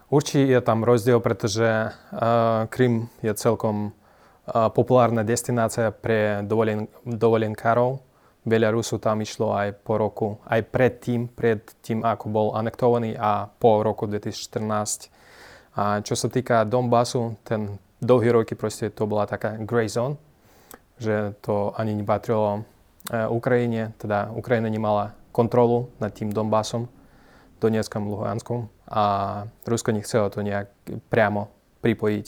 Určite 0.10 0.58
je 0.58 0.62
tam 0.66 0.82
rozdiel, 0.82 1.22
pretože 1.22 1.94
uh, 1.94 2.66
Krym 2.74 3.14
je 3.22 3.30
celkom 3.38 3.94
uh, 3.94 4.74
populárna 4.74 5.22
destinácia 5.22 5.94
pre 5.94 6.42
dovolen, 6.42 6.90
dovolenkárov. 7.06 8.09
Veľa 8.50 8.74
Rusov 8.74 8.98
tam 8.98 9.22
išlo 9.22 9.54
aj 9.54 9.86
po 9.86 10.02
roku, 10.02 10.42
aj 10.50 10.66
predtým, 10.74 11.30
pred 11.30 11.62
tým, 11.86 12.02
ako 12.02 12.26
bol 12.34 12.48
anektovaný 12.58 13.14
a 13.14 13.46
po 13.46 13.86
roku 13.86 14.10
2014. 14.10 15.14
A 15.78 16.02
čo 16.02 16.18
sa 16.18 16.28
týka 16.34 16.66
Donbasu, 16.66 17.38
ten 17.46 17.78
dlhý 18.02 18.34
roky 18.34 18.58
proste 18.58 18.90
to 18.90 19.06
bola 19.06 19.30
taká 19.30 19.54
grey 19.62 19.86
zone, 19.86 20.18
že 20.98 21.38
to 21.46 21.78
ani 21.78 21.94
nepatrilo 21.94 22.66
uh, 23.14 23.30
Ukrajine, 23.30 23.94
teda 24.02 24.34
Ukrajina 24.34 24.66
nemala 24.66 25.14
kontrolu 25.30 25.94
nad 26.02 26.10
tým 26.10 26.34
Donbasom, 26.34 26.90
Donetskom, 27.62 28.10
Luhanskom 28.10 28.66
a 28.90 29.04
Rusko 29.68 29.94
nechcelo 29.94 30.34
to 30.34 30.42
nejak 30.42 30.74
priamo 31.12 31.54
pripojiť 31.86 32.28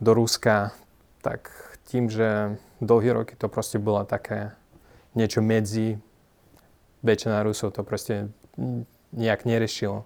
do 0.00 0.16
Ruska, 0.16 0.72
tak 1.20 1.52
tým, 1.92 2.08
že 2.08 2.56
dlhé 2.80 3.12
roky 3.20 3.36
to 3.36 3.52
proste 3.52 3.76
bolo 3.76 4.00
také 4.08 4.54
niečo 5.14 5.40
medzi, 5.42 5.98
väčšina 7.02 7.42
Rusov 7.42 7.74
to 7.74 7.82
proste 7.82 8.28
nejak 9.10 9.48
neriešilo. 9.48 10.04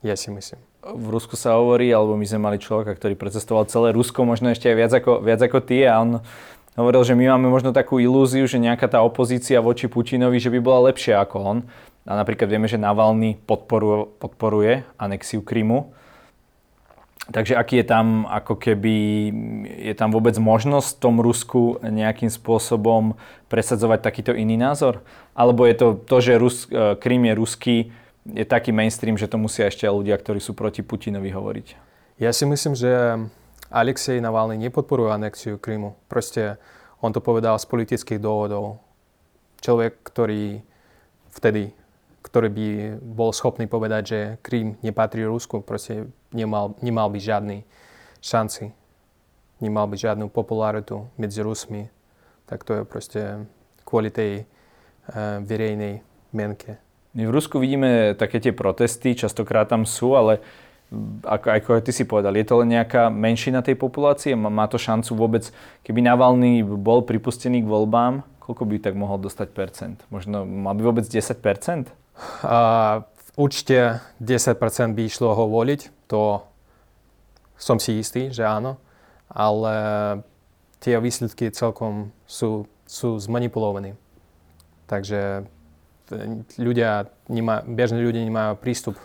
Ja 0.00 0.16
si 0.16 0.32
myslím. 0.32 0.60
V 0.80 1.12
Rusku 1.12 1.36
sa 1.36 1.60
hovorí, 1.60 1.92
alebo 1.92 2.16
my 2.16 2.24
sme 2.24 2.40
mali 2.40 2.56
človeka, 2.56 2.96
ktorý 2.96 3.12
precestoval 3.12 3.68
celé 3.68 3.92
Rusko, 3.92 4.24
možno 4.24 4.48
ešte 4.48 4.72
aj 4.72 4.76
viac 4.76 4.92
ako, 4.96 5.20
viac 5.20 5.40
ako 5.44 5.58
ty 5.60 5.84
a 5.84 6.00
on 6.00 6.24
hovoril, 6.72 7.04
že 7.04 7.12
my 7.12 7.36
máme 7.36 7.52
možno 7.52 7.76
takú 7.76 8.00
ilúziu, 8.00 8.48
že 8.48 8.56
nejaká 8.56 8.88
tá 8.88 9.04
opozícia 9.04 9.60
voči 9.60 9.92
Putinovi, 9.92 10.40
že 10.40 10.48
by 10.48 10.58
bola 10.64 10.88
lepšia 10.88 11.20
ako 11.20 11.36
on. 11.36 11.58
A 12.08 12.16
napríklad 12.16 12.48
vieme, 12.48 12.64
že 12.64 12.80
Navalny 12.80 13.36
podporuje, 13.36 14.08
podporuje 14.16 14.72
anexiu 14.96 15.44
Krymu. 15.44 15.92
Takže 17.30 17.54
aký 17.54 17.82
je 17.82 17.86
tam, 17.86 18.26
ako 18.26 18.58
keby, 18.58 18.96
je 19.86 19.94
tam 19.94 20.10
vôbec 20.10 20.34
možnosť 20.34 20.98
v 20.98 21.00
tom 21.00 21.16
Rusku 21.22 21.78
nejakým 21.78 22.26
spôsobom 22.26 23.14
presadzovať 23.46 24.02
takýto 24.02 24.32
iný 24.34 24.58
názor? 24.58 24.98
Alebo 25.38 25.62
je 25.62 25.78
to 25.78 25.86
to, 25.94 26.16
že 26.18 26.42
Rus, 26.42 26.66
e, 26.66 26.98
Krym 26.98 27.30
je 27.30 27.34
ruský, 27.38 27.76
je 28.26 28.42
taký 28.42 28.74
mainstream, 28.74 29.14
že 29.14 29.30
to 29.30 29.38
musia 29.38 29.70
ešte 29.70 29.86
ľudia, 29.86 30.18
ktorí 30.18 30.42
sú 30.42 30.58
proti 30.58 30.82
Putinovi 30.82 31.30
hovoriť? 31.30 31.66
Ja 32.18 32.34
si 32.34 32.44
myslím, 32.50 32.74
že 32.74 32.90
Alexej 33.70 34.18
Navalny 34.18 34.58
nepodporuje 34.58 35.14
anexiu 35.14 35.54
Krymu. 35.54 35.94
Proste 36.10 36.58
on 36.98 37.14
to 37.14 37.22
povedal 37.22 37.54
z 37.56 37.70
politických 37.70 38.18
dôvodov. 38.18 38.82
Človek, 39.62 40.02
ktorý 40.02 40.66
vtedy 41.30 41.70
ktorý 42.30 42.48
by 42.48 42.66
bol 43.02 43.34
schopný 43.34 43.66
povedať, 43.66 44.02
že 44.06 44.20
Krím 44.46 44.78
nepatrí 44.86 45.26
Rusku, 45.26 45.66
proste 45.66 46.06
nemal, 46.30 46.78
nemal 46.78 47.10
by 47.10 47.18
žiadny 47.18 47.66
šanci, 48.22 48.70
nemal 49.58 49.90
by 49.90 49.98
žiadnu 49.98 50.30
popularitu 50.30 51.10
medzi 51.18 51.42
Rusmi, 51.42 51.90
tak 52.46 52.62
to 52.62 52.80
je 52.80 52.82
proste 52.86 53.22
kvôli 53.82 54.14
tej 54.14 54.46
uh, 54.46 55.42
verejnej 55.42 56.06
mienke. 56.30 56.78
My 57.18 57.26
v 57.26 57.34
Rusku 57.34 57.58
vidíme 57.58 58.14
také 58.14 58.38
tie 58.38 58.54
protesty, 58.54 59.18
častokrát 59.18 59.66
tam 59.66 59.82
sú, 59.82 60.14
ale 60.14 60.38
ako, 61.26 61.46
ako 61.50 61.70
ty 61.82 61.90
si 61.90 62.06
povedal, 62.06 62.34
je 62.38 62.46
to 62.46 62.62
len 62.62 62.78
nejaká 62.78 63.10
menšina 63.10 63.62
tej 63.62 63.74
populácie? 63.74 64.38
Má 64.38 64.66
to 64.70 64.78
šancu 64.78 65.18
vôbec, 65.18 65.44
keby 65.82 66.02
Navalny 66.02 66.62
bol 66.62 67.02
pripustený 67.02 67.62
k 67.62 67.70
voľbám, 67.70 68.22
koľko 68.38 68.62
by 68.66 68.76
tak 68.78 68.94
mohol 68.94 69.18
dostať 69.18 69.48
percent? 69.50 69.98
Možno 70.10 70.42
mal 70.46 70.74
by 70.78 70.82
vôbec 70.82 71.06
10 71.06 71.18
percent? 71.42 71.90
A 72.44 72.60
určite 73.36 74.00
10% 74.20 74.96
by 74.96 75.02
išlo 75.06 75.32
ho 75.32 75.44
voliť, 75.48 76.08
to 76.10 76.44
som 77.60 77.76
si 77.76 78.00
istý, 78.00 78.32
že 78.32 78.44
áno, 78.44 78.80
ale 79.28 79.74
tie 80.80 80.96
výsledky 80.96 81.52
celkom 81.52 82.10
sú, 82.24 82.64
sú 82.88 83.20
zmanipulované. 83.20 83.94
Takže 84.88 85.46
ľudia 86.58 87.06
nemá, 87.30 87.62
bežní 87.62 88.02
ľudia 88.02 88.26
nemajú 88.26 88.58
prístup 88.58 88.96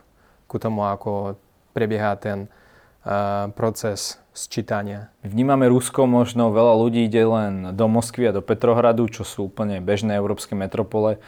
ku 0.50 0.58
tomu, 0.58 0.88
ako 0.88 1.38
prebieha 1.76 2.16
ten 2.18 2.48
uh, 2.48 3.52
proces 3.54 4.18
sčítania. 4.36 5.14
Vnímame 5.22 5.70
Rusko, 5.70 6.08
možno 6.10 6.52
veľa 6.52 6.74
ľudí 6.76 7.06
ide 7.06 7.24
len 7.24 7.76
do 7.76 7.86
Moskvy 7.88 8.32
a 8.32 8.36
do 8.36 8.44
Petrohradu, 8.44 9.08
čo 9.08 9.24
sú 9.24 9.48
úplne 9.48 9.80
bežné 9.80 10.18
európske 10.18 10.58
metropole 10.58 11.22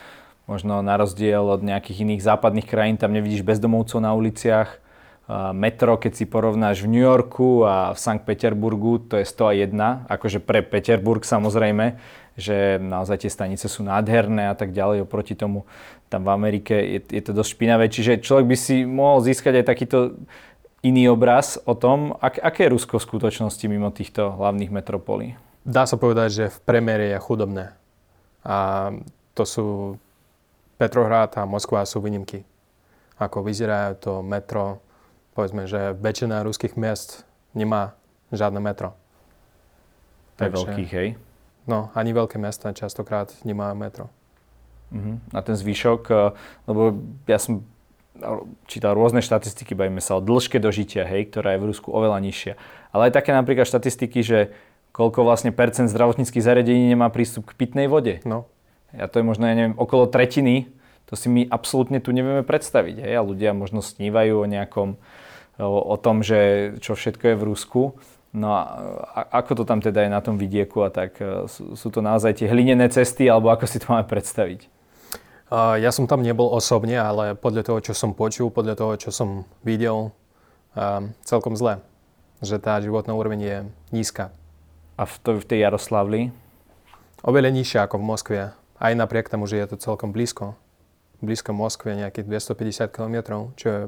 Možno 0.48 0.80
na 0.80 0.96
rozdiel 0.96 1.44
od 1.44 1.60
nejakých 1.60 2.08
iných 2.08 2.24
západných 2.24 2.68
krajín, 2.68 2.96
tam 2.96 3.12
nevidíš 3.12 3.44
bezdomovcov 3.44 4.00
na 4.00 4.16
uliciach. 4.16 4.80
Metro, 5.52 6.00
keď 6.00 6.12
si 6.16 6.24
porovnáš 6.24 6.88
v 6.88 6.96
New 6.96 7.04
Yorku 7.04 7.68
a 7.68 7.92
v 7.92 8.00
Sankt 8.00 8.24
Peterburgu, 8.24 9.04
to 9.12 9.20
je 9.20 9.28
101, 9.28 10.08
akože 10.08 10.40
pre 10.40 10.64
Peterburg 10.64 11.28
samozrejme, 11.28 12.00
že 12.40 12.80
naozaj 12.80 13.28
tie 13.28 13.32
stanice 13.36 13.68
sú 13.68 13.84
nádherné 13.84 14.48
a 14.48 14.56
tak 14.56 14.72
ďalej, 14.72 15.04
oproti 15.04 15.36
tomu 15.36 15.68
tam 16.08 16.24
v 16.24 16.32
Amerike 16.32 16.80
je, 16.80 17.00
je 17.12 17.20
to 17.20 17.36
dosť 17.36 17.60
špinavé. 17.60 17.92
Čiže 17.92 18.24
človek 18.24 18.48
by 18.48 18.56
si 18.56 18.88
mohol 18.88 19.20
získať 19.20 19.60
aj 19.60 19.66
takýto 19.68 20.16
iný 20.80 21.12
obraz 21.12 21.60
o 21.68 21.76
tom, 21.76 22.16
ak, 22.24 22.40
aké 22.40 22.72
je 22.72 22.80
Rusko 22.80 22.96
v 22.96 23.08
skutočnosti 23.12 23.66
mimo 23.68 23.92
týchto 23.92 24.32
hlavných 24.32 24.72
metropolí. 24.72 25.36
Dá 25.68 25.84
sa 25.84 26.00
povedať, 26.00 26.30
že 26.32 26.46
v 26.48 26.58
premere 26.64 27.12
je 27.12 27.20
chudobné. 27.20 27.76
A 28.48 28.90
to 29.36 29.44
sú 29.44 29.68
Petrohrad 30.78 31.34
a 31.42 31.50
Moskva 31.50 31.82
sú 31.90 32.00
výnimky. 32.06 32.46
Ako 33.18 33.42
vyzerá 33.42 33.98
to 33.98 34.22
metro, 34.22 34.78
povedzme, 35.34 35.66
že 35.66 35.98
väčšina 35.98 36.46
ruských 36.46 36.78
miest 36.78 37.26
nemá 37.58 37.98
žiadne 38.30 38.62
metro. 38.62 38.94
Takže, 40.38 40.70
veľkých, 40.70 40.92
hej? 40.94 41.10
No, 41.66 41.90
ani 41.98 42.14
veľké 42.14 42.38
mesta 42.38 42.70
častokrát 42.78 43.34
nemajú 43.42 43.74
metro. 43.74 44.06
Uh-huh. 44.94 45.18
A 45.34 45.42
ten 45.42 45.58
zvyšok, 45.58 46.02
eh, 46.14 46.18
lebo 46.70 47.02
ja 47.26 47.42
som 47.42 47.66
čítal 48.66 48.98
rôzne 48.98 49.22
štatistiky, 49.22 49.78
bavíme 49.78 50.02
sa 50.02 50.18
o 50.18 50.22
dĺžke 50.22 50.58
dožitia, 50.58 51.06
hej, 51.06 51.30
ktorá 51.30 51.54
je 51.54 51.62
v 51.62 51.68
Rusku 51.70 51.94
oveľa 51.94 52.18
nižšia. 52.22 52.54
Ale 52.90 53.10
aj 53.10 53.22
také 53.22 53.30
napríklad 53.30 53.70
štatistiky, 53.70 54.26
že 54.26 54.40
koľko 54.90 55.22
vlastne 55.22 55.54
percent 55.54 55.86
zdravotníckých 55.90 56.42
zariadení 56.42 56.98
nemá 56.98 57.14
prístup 57.14 57.54
k 57.54 57.58
pitnej 57.62 57.86
vode. 57.86 58.18
No 58.26 58.50
a 58.96 59.06
to 59.12 59.20
je 59.20 59.26
možno, 59.28 59.50
ja 59.50 59.56
neviem, 59.58 59.76
okolo 59.76 60.08
tretiny, 60.08 60.72
to 61.08 61.16
si 61.16 61.32
my 61.32 61.48
absolútne 61.48 62.04
tu 62.04 62.12
nevieme 62.12 62.44
predstaviť. 62.44 62.96
Hej? 63.00 63.14
A 63.16 63.24
ľudia 63.24 63.52
možno 63.56 63.80
snívajú 63.80 64.44
o 64.44 64.48
nejakom, 64.48 65.00
o, 65.60 65.80
o 65.92 65.96
tom, 65.96 66.20
že 66.20 66.76
čo 66.84 67.00
všetko 67.00 67.32
je 67.32 67.40
v 67.40 67.48
Rusku. 67.48 67.82
No 68.36 68.52
a, 68.52 68.64
a 69.16 69.20
ako 69.40 69.64
to 69.64 69.64
tam 69.64 69.80
teda 69.80 70.04
je 70.04 70.12
na 70.12 70.20
tom 70.20 70.36
vidieku 70.36 70.84
a 70.84 70.92
tak? 70.92 71.16
E, 71.24 71.48
sú, 71.48 71.80
sú 71.80 71.88
to 71.88 72.04
naozaj 72.04 72.44
tie 72.44 72.52
hlinené 72.52 72.92
cesty, 72.92 73.32
alebo 73.32 73.48
ako 73.56 73.64
si 73.64 73.80
to 73.80 73.88
máme 73.88 74.04
predstaviť? 74.04 74.68
Ja 75.56 75.96
som 75.96 76.12
tam 76.12 76.28
nebol 76.28 76.52
osobne, 76.52 77.00
ale 77.00 77.32
podľa 77.32 77.64
toho, 77.64 77.80
čo 77.80 77.94
som 77.96 78.12
počul, 78.12 78.52
podľa 78.52 78.76
toho, 78.76 78.94
čo 79.00 79.16
som 79.16 79.48
videl, 79.64 80.12
uh, 80.76 81.08
celkom 81.24 81.56
zle. 81.56 81.80
Že 82.44 82.60
tá 82.60 82.76
životná 82.84 83.16
úroveň 83.16 83.40
je 83.40 83.58
nízka. 83.96 84.36
A 85.00 85.08
v, 85.08 85.14
to, 85.24 85.30
v 85.40 85.48
tej 85.48 85.64
Jaroslavli? 85.64 86.36
Oveľa 87.24 87.56
nižšia 87.56 87.80
ako 87.88 87.96
v 87.96 88.08
Moskve. 88.12 88.40
Aj 88.78 88.94
napriek 88.94 89.30
tomu, 89.30 89.50
že 89.50 89.58
je 89.58 89.68
to 89.74 89.78
celkom 89.82 90.14
blízko, 90.14 90.54
blízko 91.22 91.54
Moskve, 91.54 91.98
nejakých 91.98 92.26
250 92.30 92.94
km, 92.94 93.16
čo 93.58 93.68
je 93.68 93.82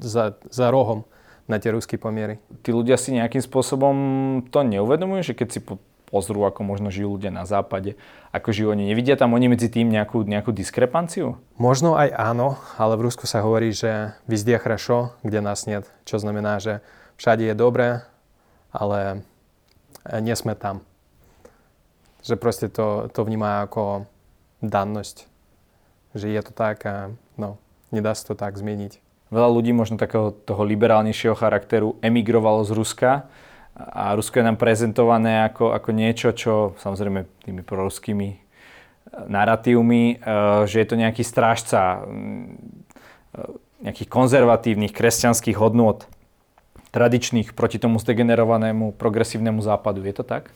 za, 0.00 0.36
za 0.52 0.68
rohom 0.68 1.08
na 1.44 1.60
tie 1.60 1.72
ruské 1.72 2.00
pomiery. 2.00 2.40
Tí 2.64 2.72
ľudia 2.72 2.96
si 2.96 3.12
nejakým 3.12 3.40
spôsobom 3.40 3.96
to 4.48 4.60
neuvedomujú, 4.64 5.32
že 5.32 5.36
keď 5.36 5.48
si 5.52 5.60
po, 5.60 5.76
pozrú, 6.08 6.44
ako 6.48 6.64
možno 6.64 6.88
žijú 6.88 7.16
ľudia 7.16 7.32
na 7.32 7.44
západe, 7.44 7.96
ako 8.32 8.48
žijú 8.54 8.68
oni, 8.72 8.88
nevidia 8.88 9.16
tam 9.16 9.36
oni 9.36 9.52
medzi 9.52 9.68
tým 9.68 9.92
nejakú, 9.92 10.24
nejakú 10.24 10.52
diskrepanciu? 10.52 11.36
Možno 11.60 11.96
aj 11.98 12.12
áno, 12.16 12.56
ale 12.80 12.96
v 12.96 13.10
Rusku 13.10 13.28
sa 13.28 13.44
hovorí, 13.44 13.74
že 13.74 14.16
vyzdia 14.24 14.60
hrašo, 14.60 15.16
kde 15.20 15.44
nás 15.44 15.68
nie, 15.68 15.84
čo 16.08 16.16
znamená, 16.16 16.60
že 16.60 16.80
všade 17.20 17.44
je 17.44 17.54
dobré, 17.56 18.06
ale 18.72 19.24
nie 20.20 20.36
sme 20.36 20.56
tam 20.56 20.86
že 22.24 22.40
proste 22.40 22.72
to, 22.72 23.12
to 23.12 23.20
vníma 23.20 23.68
ako 23.68 24.08
dannosť. 24.64 25.28
Že 26.16 26.26
je 26.32 26.40
to 26.40 26.52
tak 26.56 26.82
a 26.88 27.12
no, 27.36 27.60
nedá 27.92 28.16
sa 28.16 28.32
to 28.32 28.34
tak 28.34 28.56
zmeniť. 28.56 29.04
Veľa 29.28 29.50
ľudí 29.50 29.76
možno 29.76 30.00
takého 30.00 30.32
toho 30.32 30.62
liberálnejšieho 30.64 31.36
charakteru 31.36 32.00
emigrovalo 32.00 32.64
z 32.64 32.70
Ruska 32.72 33.10
a 33.74 34.14
Rusko 34.14 34.40
je 34.40 34.46
nám 34.46 34.56
prezentované 34.56 35.44
ako, 35.50 35.74
ako 35.74 35.90
niečo, 35.90 36.30
čo 36.32 36.78
samozrejme 36.78 37.26
tými 37.42 37.66
proruskými 37.66 38.28
e, 38.30 38.36
narratívmi, 39.26 40.02
e, 40.06 40.16
že 40.70 40.78
je 40.78 40.86
to 40.86 40.94
nejaký 40.94 41.26
strážca 41.26 42.06
e, 42.06 43.60
nejakých 43.82 44.08
konzervatívnych 44.08 44.94
kresťanských 44.94 45.58
hodnôt, 45.58 46.06
tradičných 46.94 47.58
proti 47.58 47.82
tomu 47.82 47.98
zdegenerovanému 47.98 48.94
progresívnemu 48.94 49.58
západu. 49.58 50.06
Je 50.06 50.14
to 50.14 50.22
tak? 50.22 50.54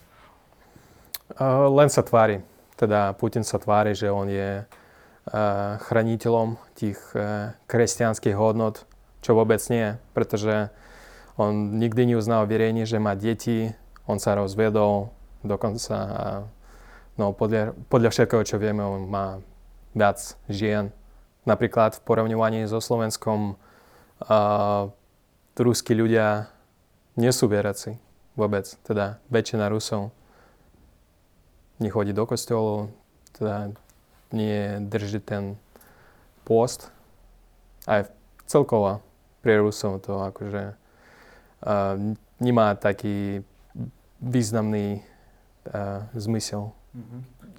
Len 1.37 1.89
sa 1.93 2.01
tvári. 2.01 2.41
Teda 2.79 3.13
Putin 3.13 3.45
sa 3.45 3.61
tvári, 3.61 3.93
že 3.93 4.09
on 4.09 4.33
je 4.33 4.65
chraniteľom 5.85 6.57
tých 6.73 6.97
kresťanských 7.69 8.33
hodnot, 8.33 8.89
čo 9.21 9.37
vôbec 9.37 9.61
nie, 9.69 10.01
pretože 10.17 10.73
on 11.37 11.77
nikdy 11.77 12.17
neuznal 12.17 12.49
verejne, 12.49 12.89
že 12.89 12.97
má 12.97 13.13
deti, 13.13 13.77
on 14.09 14.17
sa 14.17 14.41
rozvedol, 14.41 15.13
dokonca 15.45 15.95
a 15.95 16.25
no, 17.21 17.37
podľa, 17.37 17.77
podľa 17.93 18.11
všetkého, 18.11 18.43
čo 18.49 18.57
vieme, 18.57 18.81
on 18.81 19.05
má 19.05 19.27
viac 19.93 20.39
žien. 20.49 20.91
Napríklad 21.45 22.01
v 22.01 22.05
porovňovaní 22.09 22.65
so 22.65 22.81
Slovenskom 22.81 23.55
uh, 23.55 24.91
ruskí 25.59 25.93
ľudia 25.93 26.49
nie 27.21 27.31
sú 27.35 27.51
veraci 27.51 28.01
vôbec. 28.33 28.65
Teda 28.87 29.21
väčšina 29.29 29.69
Rusov 29.69 30.15
nechodí 31.79 32.13
do 32.13 32.27
kostolov, 32.27 32.91
teda 33.39 33.73
nie 34.35 34.83
drží 34.85 35.23
ten 35.23 35.57
post. 36.45 36.91
Aj 37.89 38.05
celkovo 38.45 39.01
pre 39.41 39.57
Rusov 39.63 40.05
to 40.05 40.21
akože 40.21 40.75
uh, 40.75 41.95
nemá 42.43 42.75
taký 42.77 43.41
významný 44.21 45.01
uh, 45.71 46.05
zmysel. 46.13 46.75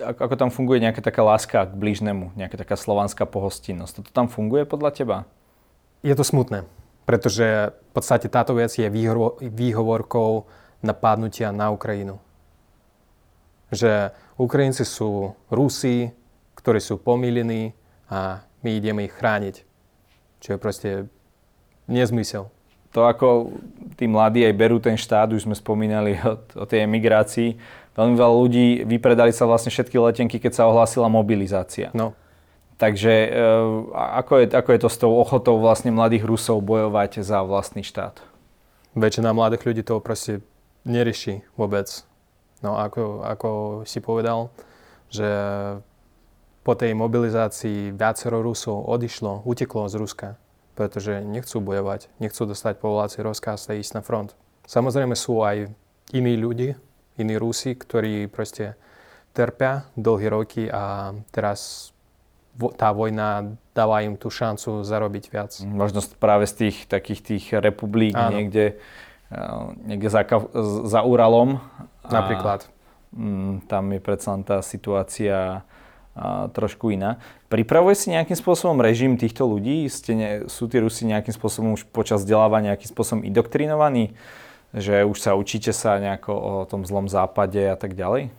Ako, 0.03 0.19
ako 0.27 0.35
tam 0.35 0.49
funguje 0.51 0.83
nejaká 0.83 0.99
taká 0.99 1.23
láska 1.23 1.63
k 1.65 1.73
blížnemu, 1.73 2.35
nejaká 2.35 2.59
taká 2.59 2.75
slovanská 2.75 3.23
pohostinnosť? 3.23 4.03
Toto 4.03 4.11
tam 4.11 4.27
funguje 4.27 4.67
podľa 4.67 4.91
teba? 4.91 5.17
Je 6.03 6.15
to 6.15 6.23
smutné, 6.23 6.63
pretože 7.03 7.71
v 7.71 7.91
podstate 7.91 8.31
táto 8.31 8.55
vec 8.55 8.71
je 8.71 8.87
výhovorkou 9.43 10.47
napadnutia 10.79 11.51
na 11.51 11.71
Ukrajinu. 11.71 12.19
Že 13.69 14.11
Ukrajinci 14.39 14.83
sú 14.85 15.37
Rusi, 15.53 16.09
ktorí 16.57 16.81
sú 16.81 16.97
pomílení 16.99 17.73
a 18.09 18.41
my 18.65 18.69
ideme 18.75 19.05
ich 19.05 19.15
chrániť. 19.15 19.63
Čo 20.39 20.55
je 20.55 20.59
proste 20.59 20.89
nezmysel 21.85 22.49
to, 22.89 23.05
ako 23.05 23.53
tí 23.95 24.09
mladí 24.09 24.41
aj 24.45 24.53
berú 24.57 24.81
ten 24.81 24.97
štát, 24.97 25.29
už 25.29 25.45
sme 25.45 25.55
spomínali 25.55 26.17
o, 26.25 26.37
o 26.37 26.65
tej 26.65 26.85
emigrácii, 26.89 27.57
veľmi 27.93 28.15
veľa 28.17 28.33
ľudí 28.33 28.65
vypredali 28.85 29.33
sa 29.33 29.45
vlastne 29.45 29.69
všetky 29.69 29.97
letenky, 29.99 30.41
keď 30.41 30.51
sa 30.63 30.67
ohlásila 30.69 31.11
mobilizácia. 31.11 31.93
No. 31.93 32.17
Takže 32.79 33.13
e, 33.27 33.29
ako, 33.91 34.33
je, 34.39 34.45
ako 34.55 34.69
je 34.71 34.79
to 34.79 34.89
s 34.89 34.97
tou 34.97 35.11
ochotou 35.19 35.59
vlastne 35.59 35.91
mladých 35.91 36.23
Rusov 36.23 36.63
bojovať 36.63 37.19
za 37.19 37.43
vlastný 37.43 37.83
štát? 37.83 38.23
Väčšina 38.95 39.35
mladých 39.35 39.67
ľudí 39.67 39.83
to 39.83 39.99
proste 39.99 40.39
nerieši 40.87 41.43
vôbec. 41.59 42.07
No 42.59 42.75
ako, 42.75 43.23
ako 43.23 43.49
si 43.87 44.03
povedal, 44.03 44.51
že 45.07 45.27
po 46.63 46.75
tej 46.75 46.91
mobilizácii 46.93 47.95
viacero 47.95 48.43
Rusov 48.43 48.85
odišlo, 48.87 49.47
uteklo 49.47 49.87
z 49.87 49.95
Ruska 49.95 50.29
pretože 50.79 51.19
nechcú 51.19 51.59
bojovať, 51.59 52.07
nechcú 52.23 52.47
dostať 52.47 52.79
povoláci 52.79 53.19
rozkaz 53.19 53.67
a 53.67 53.75
ísť 53.75 53.99
na 53.99 54.01
front. 54.01 54.31
Samozrejme 54.63 55.11
sú 55.11 55.43
aj 55.43 55.67
iní 56.15 56.39
ľudí, 56.39 56.71
iní 57.19 57.35
Rusi, 57.35 57.75
ktorí 57.75 58.31
proste 58.31 58.79
trpia 59.35 59.83
dlhé 59.99 60.31
roky 60.31 60.71
a 60.71 61.11
teraz 61.35 61.91
tá 62.79 62.95
vojna 62.95 63.59
dáva 63.75 64.07
im 64.07 64.15
tú 64.15 64.31
šancu 64.31 64.87
zarobiť 64.87 65.25
viac. 65.27 65.51
Možno 65.67 65.99
práve 66.15 66.47
z 66.47 66.53
tých 66.63 66.87
takých 66.87 67.21
tých 67.27 67.45
republik 67.59 68.15
Áno. 68.15 68.39
niekde, 68.39 68.79
niekde 69.85 70.09
za, 70.09 70.25
za 70.85 70.99
Uralom. 71.05 71.61
Napríklad. 72.09 72.65
A, 72.65 72.69
mm, 73.13 73.69
tam 73.69 73.93
je 73.93 73.99
predsa 74.01 74.33
tá 74.41 74.65
situácia 74.65 75.61
a, 76.17 76.49
trošku 76.49 76.89
iná. 76.89 77.21
Pripravuje 77.47 77.93
si 77.93 78.07
nejakým 78.09 78.37
spôsobom 78.37 78.81
režim 78.81 79.15
týchto 79.15 79.45
ľudí? 79.45 79.85
Ste 79.89 80.11
ne, 80.17 80.29
sú 80.49 80.65
tí 80.65 80.81
Rusi 80.81 81.05
nejakým 81.05 81.33
spôsobom 81.33 81.77
už 81.77 81.85
počas 81.93 82.25
vzdelávania 82.25 82.73
nejakým 82.75 82.89
spôsobom 82.89 83.21
idoktrinovaní? 83.25 84.17
Že 84.69 85.09
už 85.09 85.17
sa 85.17 85.33
učíte 85.33 85.73
sa 85.73 85.97
nejako 85.97 86.33
o 86.33 86.53
tom 86.69 86.85
zlom 86.85 87.09
západe 87.09 87.61
a 87.61 87.77
tak 87.77 87.97
ďalej? 87.97 88.29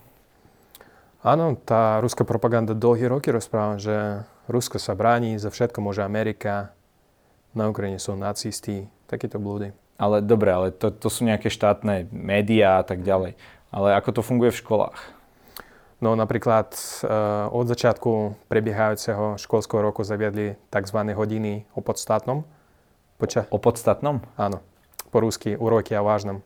Áno, 1.21 1.53
tá 1.53 2.01
ruská 2.01 2.25
propaganda 2.25 2.73
dlhé 2.73 3.05
roky 3.05 3.29
rozpráva, 3.29 3.77
že 3.77 4.25
Rusko 4.49 4.81
sa 4.81 4.97
bráni, 4.97 5.37
za 5.37 5.53
všetko 5.53 5.77
môže 5.77 6.01
Amerika, 6.01 6.73
na 7.53 7.69
Ukrajine 7.69 8.01
sú 8.01 8.17
nacisti, 8.17 8.89
takéto 9.05 9.37
blúdy. 9.37 9.69
Ale 10.01 10.25
dobre, 10.25 10.49
ale 10.49 10.67
to, 10.73 10.89
to 10.89 11.13
sú 11.13 11.29
nejaké 11.29 11.53
štátne 11.53 12.09
médiá 12.09 12.81
a 12.81 12.83
tak 12.83 13.05
ďalej. 13.05 13.37
Ale 13.69 13.93
ako 13.93 14.09
to 14.17 14.21
funguje 14.25 14.49
v 14.49 14.61
školách? 14.65 14.97
No 16.01 16.17
napríklad 16.17 16.73
uh, 16.73 17.53
od 17.53 17.69
začiatku 17.69 18.33
prebiehajúceho 18.49 19.37
školského 19.37 19.85
roku 19.85 20.01
zaviedli 20.01 20.57
tzv. 20.73 20.97
hodiny 21.13 21.69
o 21.77 21.85
podstatnom. 21.85 22.41
Poča- 23.21 23.45
o 23.53 23.61
podstatnom? 23.61 24.25
Áno, 24.33 24.65
po 25.13 25.21
rusky 25.21 25.53
uroky 25.53 25.93
o 25.93 26.01
vážnom, 26.01 26.41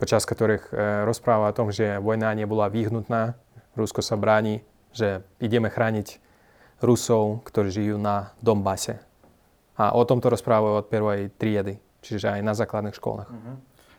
počas 0.00 0.24
ktorých 0.24 0.72
uh, 0.72 1.04
rozpráva 1.04 1.52
o 1.52 1.56
tom, 1.56 1.68
že 1.68 2.00
vojna 2.00 2.32
nebola 2.32 2.72
vyhnutná, 2.72 3.36
Rusko 3.78 4.02
sa 4.02 4.18
bráni, 4.18 4.66
že 4.90 5.22
ideme 5.38 5.70
chrániť 5.70 6.18
Rusov, 6.82 7.46
ktorí 7.46 7.70
žijú 7.70 7.96
na 8.00 8.34
Dombase. 8.42 8.98
A 9.78 9.94
o 9.94 10.02
tomto 10.02 10.32
rozprávajú 10.34 10.82
od 10.82 10.90
prvej 10.90 11.30
triedy, 11.38 11.78
čiže 12.02 12.38
aj 12.38 12.40
na 12.44 12.54
základných 12.54 12.96
školách. 12.96 13.30
Uh-huh. 13.30 13.56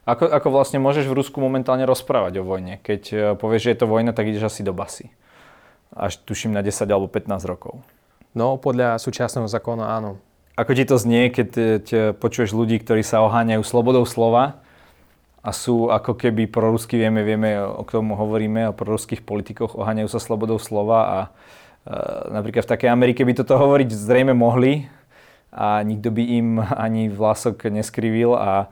Ako, 0.09 0.25
ako 0.25 0.47
vlastne 0.49 0.81
môžeš 0.81 1.05
v 1.05 1.17
Rusku 1.21 1.37
momentálne 1.37 1.85
rozprávať 1.85 2.41
o 2.41 2.47
vojne? 2.47 2.81
Keď 2.81 3.01
e, 3.13 3.15
povieš, 3.37 3.61
že 3.69 3.71
je 3.75 3.79
to 3.83 3.91
vojna, 3.91 4.15
tak 4.15 4.25
ideš 4.25 4.49
asi 4.49 4.61
do 4.65 4.73
basy. 4.73 5.13
Až 5.93 6.17
tuším 6.25 6.49
na 6.49 6.65
10 6.65 6.81
alebo 6.89 7.05
15 7.05 7.45
rokov. 7.45 7.85
No, 8.33 8.57
podľa 8.57 8.97
súčasného 8.97 9.45
zákona 9.45 9.85
áno. 10.01 10.21
Ako 10.57 10.75
ti 10.75 10.83
to 10.83 10.99
znie, 10.99 11.31
keď 11.31 11.47
te 11.81 11.99
počuješ 12.17 12.51
ľudí, 12.51 12.81
ktorí 12.83 12.99
sa 12.99 13.23
oháňajú 13.23 13.63
slobodou 13.63 14.03
slova 14.03 14.59
a 15.39 15.55
sú 15.55 15.87
ako 15.87 16.19
keby 16.19 16.51
prorusky, 16.51 16.99
vieme, 16.99 17.23
vieme, 17.23 17.55
o 17.63 17.81
tomu 17.87 18.19
hovoríme, 18.19 18.67
o 18.69 18.75
proruských 18.75 19.23
politikoch, 19.23 19.79
oháňajú 19.79 20.11
sa 20.11 20.19
slobodou 20.19 20.59
slova 20.59 20.99
a 21.07 21.19
e, 21.23 21.29
napríklad 22.35 22.67
v 22.67 22.71
takej 22.75 22.89
Amerike 22.91 23.23
by 23.23 23.39
toto 23.39 23.55
hovoriť 23.55 23.89
zrejme 23.93 24.35
mohli 24.35 24.89
a 25.49 25.81
nikto 25.81 26.13
by 26.13 26.23
im 26.23 26.49
ani 26.61 27.09
vlások 27.09 27.69
neskrivil 27.73 28.37
a 28.37 28.69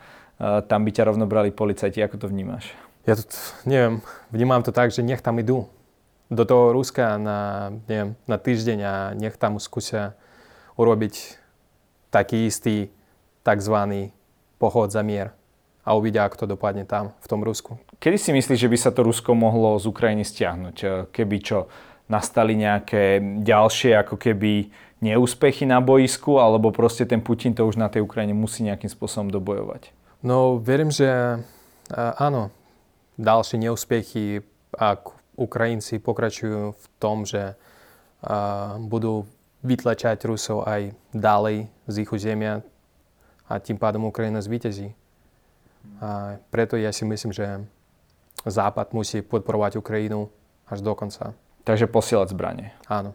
tam 0.69 0.85
by 0.85 0.91
ťa 0.93 1.09
rovno 1.09 1.25
brali 1.25 1.49
policajti. 1.49 1.97
Ako 2.05 2.21
to 2.21 2.29
vnímaš? 2.29 2.69
Ja 3.09 3.17
to, 3.17 3.25
neviem, 3.65 4.05
vnímam 4.29 4.61
to 4.61 4.69
tak, 4.69 4.93
že 4.93 5.01
nech 5.01 5.23
tam 5.25 5.41
idú 5.41 5.65
do 6.27 6.43
toho 6.43 6.75
Ruska 6.75 7.15
na, 7.15 7.71
neviem, 7.87 8.19
na 8.27 8.35
týždeň 8.35 8.79
a 8.83 8.93
nech 9.15 9.39
tam 9.39 9.57
skúsia 9.63 10.13
urobiť 10.75 11.39
taký 12.11 12.51
istý 12.51 12.91
tzv. 13.47 14.11
pochod 14.59 14.91
za 14.91 15.01
mier 15.01 15.31
a 15.87 15.95
uvidia, 15.95 16.27
ako 16.27 16.43
to 16.43 16.47
dopadne 16.51 16.83
tam, 16.83 17.15
v 17.23 17.27
tom 17.31 17.41
Rusku. 17.47 17.79
Kedy 18.03 18.17
si 18.19 18.35
myslíš, 18.35 18.59
že 18.59 18.67
by 18.67 18.77
sa 18.77 18.91
to 18.91 19.07
Rusko 19.07 19.31
mohlo 19.31 19.79
z 19.79 19.87
Ukrajiny 19.87 20.27
stiahnuť? 20.27 21.07
Keby 21.15 21.37
čo, 21.39 21.71
nastali 22.11 22.59
nejaké 22.59 23.23
ďalšie 23.43 23.95
ako 23.95 24.19
keby 24.19 24.67
neúspechy 24.97 25.69
na 25.69 25.77
boisku, 25.77 26.41
alebo 26.41 26.73
proste 26.73 27.05
ten 27.05 27.21
Putin 27.21 27.53
to 27.53 27.65
už 27.65 27.77
na 27.77 27.85
tej 27.89 28.01
Ukrajine 28.01 28.33
musí 28.33 28.65
nejakým 28.65 28.89
spôsobom 28.89 29.29
dobojovať? 29.29 29.93
No, 30.25 30.57
verím, 30.57 30.89
že 30.89 31.37
áno, 31.93 32.49
ďalšie 33.21 33.61
neúspechy, 33.61 34.41
ak 34.73 35.13
Ukrajinci 35.37 36.01
pokračujú 36.01 36.73
v 36.73 36.85
tom, 36.97 37.29
že 37.29 37.53
budú 38.81 39.29
vytlačať 39.61 40.25
Rusov 40.25 40.65
aj 40.65 40.97
ďalej 41.13 41.69
z 41.85 41.95
ich 42.01 42.09
územia 42.09 42.65
a 43.45 43.61
tým 43.61 43.77
pádom 43.77 44.09
Ukrajina 44.09 44.41
zvítezí. 44.41 44.97
A 46.01 46.41
preto 46.49 46.73
ja 46.77 46.89
si 46.89 47.05
myslím, 47.05 47.31
že 47.31 47.61
Západ 48.45 48.93
musí 48.97 49.21
podporovať 49.21 49.77
Ukrajinu 49.77 50.29
až 50.65 50.81
do 50.81 50.93
konca. 50.97 51.37
Takže 51.65 51.89
posielať 51.89 52.33
zbranie. 52.33 52.73
Áno. 52.89 53.13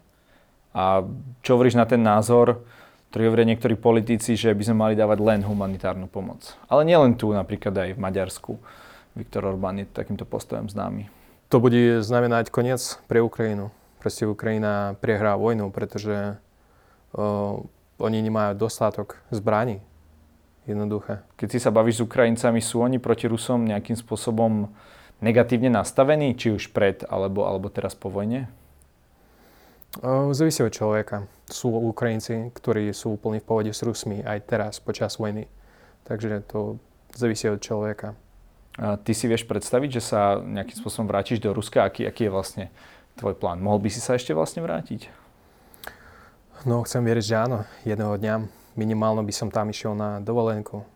A 0.73 1.05
čo 1.45 1.57
hovoríš 1.57 1.77
na 1.77 1.85
ten 1.85 2.01
názor, 2.01 2.65
ktorý 3.13 3.29
hovoria 3.29 3.53
niektorí 3.53 3.77
politici, 3.77 4.41
že 4.41 4.57
by 4.57 4.63
sme 4.65 4.77
mali 4.89 4.95
dávať 4.97 5.21
len 5.21 5.45
humanitárnu 5.45 6.09
pomoc. 6.09 6.57
Ale 6.65 6.89
nielen 6.89 7.13
tu, 7.13 7.29
napríklad 7.29 7.77
aj 7.77 7.91
v 7.93 8.01
Maďarsku. 8.01 8.53
Viktor 9.13 9.45
Orbán 9.45 9.85
je 9.85 9.85
takýmto 9.85 10.25
postojom 10.25 10.73
známy. 10.73 11.13
To 11.53 11.61
bude 11.61 12.01
znamenať 12.01 12.49
koniec 12.49 12.81
pre 13.05 13.21
Ukrajinu. 13.21 13.69
Proste 14.01 14.25
Ukrajina 14.25 14.97
prehrá 15.05 15.37
vojnu, 15.37 15.69
pretože 15.69 16.41
uh, 17.13 17.61
oni 18.01 18.19
nemajú 18.25 18.57
dostatok 18.57 19.21
zbraní. 19.29 19.85
Jednoduché. 20.65 21.21
Keď 21.37 21.49
si 21.53 21.59
sa 21.61 21.69
bavíš 21.69 22.01
s 22.01 22.05
Ukrajincami, 22.09 22.65
sú 22.65 22.81
oni 22.81 22.97
proti 22.97 23.29
Rusom 23.29 23.69
nejakým 23.69 23.99
spôsobom 23.99 24.73
negatívne 25.21 25.69
nastavení, 25.69 26.33
či 26.33 26.55
už 26.55 26.73
pred 26.73 27.05
alebo, 27.11 27.45
alebo 27.45 27.69
teraz 27.69 27.93
po 27.93 28.09
vojne? 28.09 28.49
Závisí 30.33 30.65
od 30.65 30.73
človeka. 30.73 31.29
Sú 31.53 31.69
Ukrajinci, 31.69 32.49
ktorí 32.57 32.89
sú 32.97 33.21
úplne 33.21 33.45
v 33.45 33.49
pohode 33.49 33.71
s 33.77 33.85
Rusmi 33.85 34.25
aj 34.25 34.49
teraz, 34.49 34.81
počas 34.81 35.21
vojny. 35.21 35.53
Takže 36.09 36.49
to 36.49 36.81
závisí 37.13 37.45
od 37.53 37.61
človeka. 37.61 38.17
A 38.81 38.97
ty 38.97 39.13
si 39.13 39.29
vieš 39.29 39.45
predstaviť, 39.45 40.01
že 40.01 40.03
sa 40.03 40.41
nejakým 40.41 40.81
spôsobom 40.81 41.05
vrátiš 41.05 41.45
do 41.45 41.53
Ruska? 41.53 41.85
Aký, 41.85 42.09
aký 42.09 42.25
je 42.25 42.33
vlastne 42.33 42.65
tvoj 43.21 43.37
plán? 43.37 43.61
Mohol 43.61 43.85
by 43.85 43.89
si 43.93 44.01
sa 44.01 44.17
ešte 44.17 44.33
vlastne 44.33 44.65
vrátiť? 44.65 45.13
No, 46.65 46.81
chcem 46.89 47.05
veriť, 47.05 47.25
že 47.29 47.37
áno, 47.37 47.69
jedného 47.85 48.17
dňa. 48.17 48.35
minimálno 48.81 49.21
by 49.21 49.35
som 49.35 49.53
tam 49.53 49.69
išiel 49.69 49.93
na 49.93 50.25
dovolenku. 50.25 50.89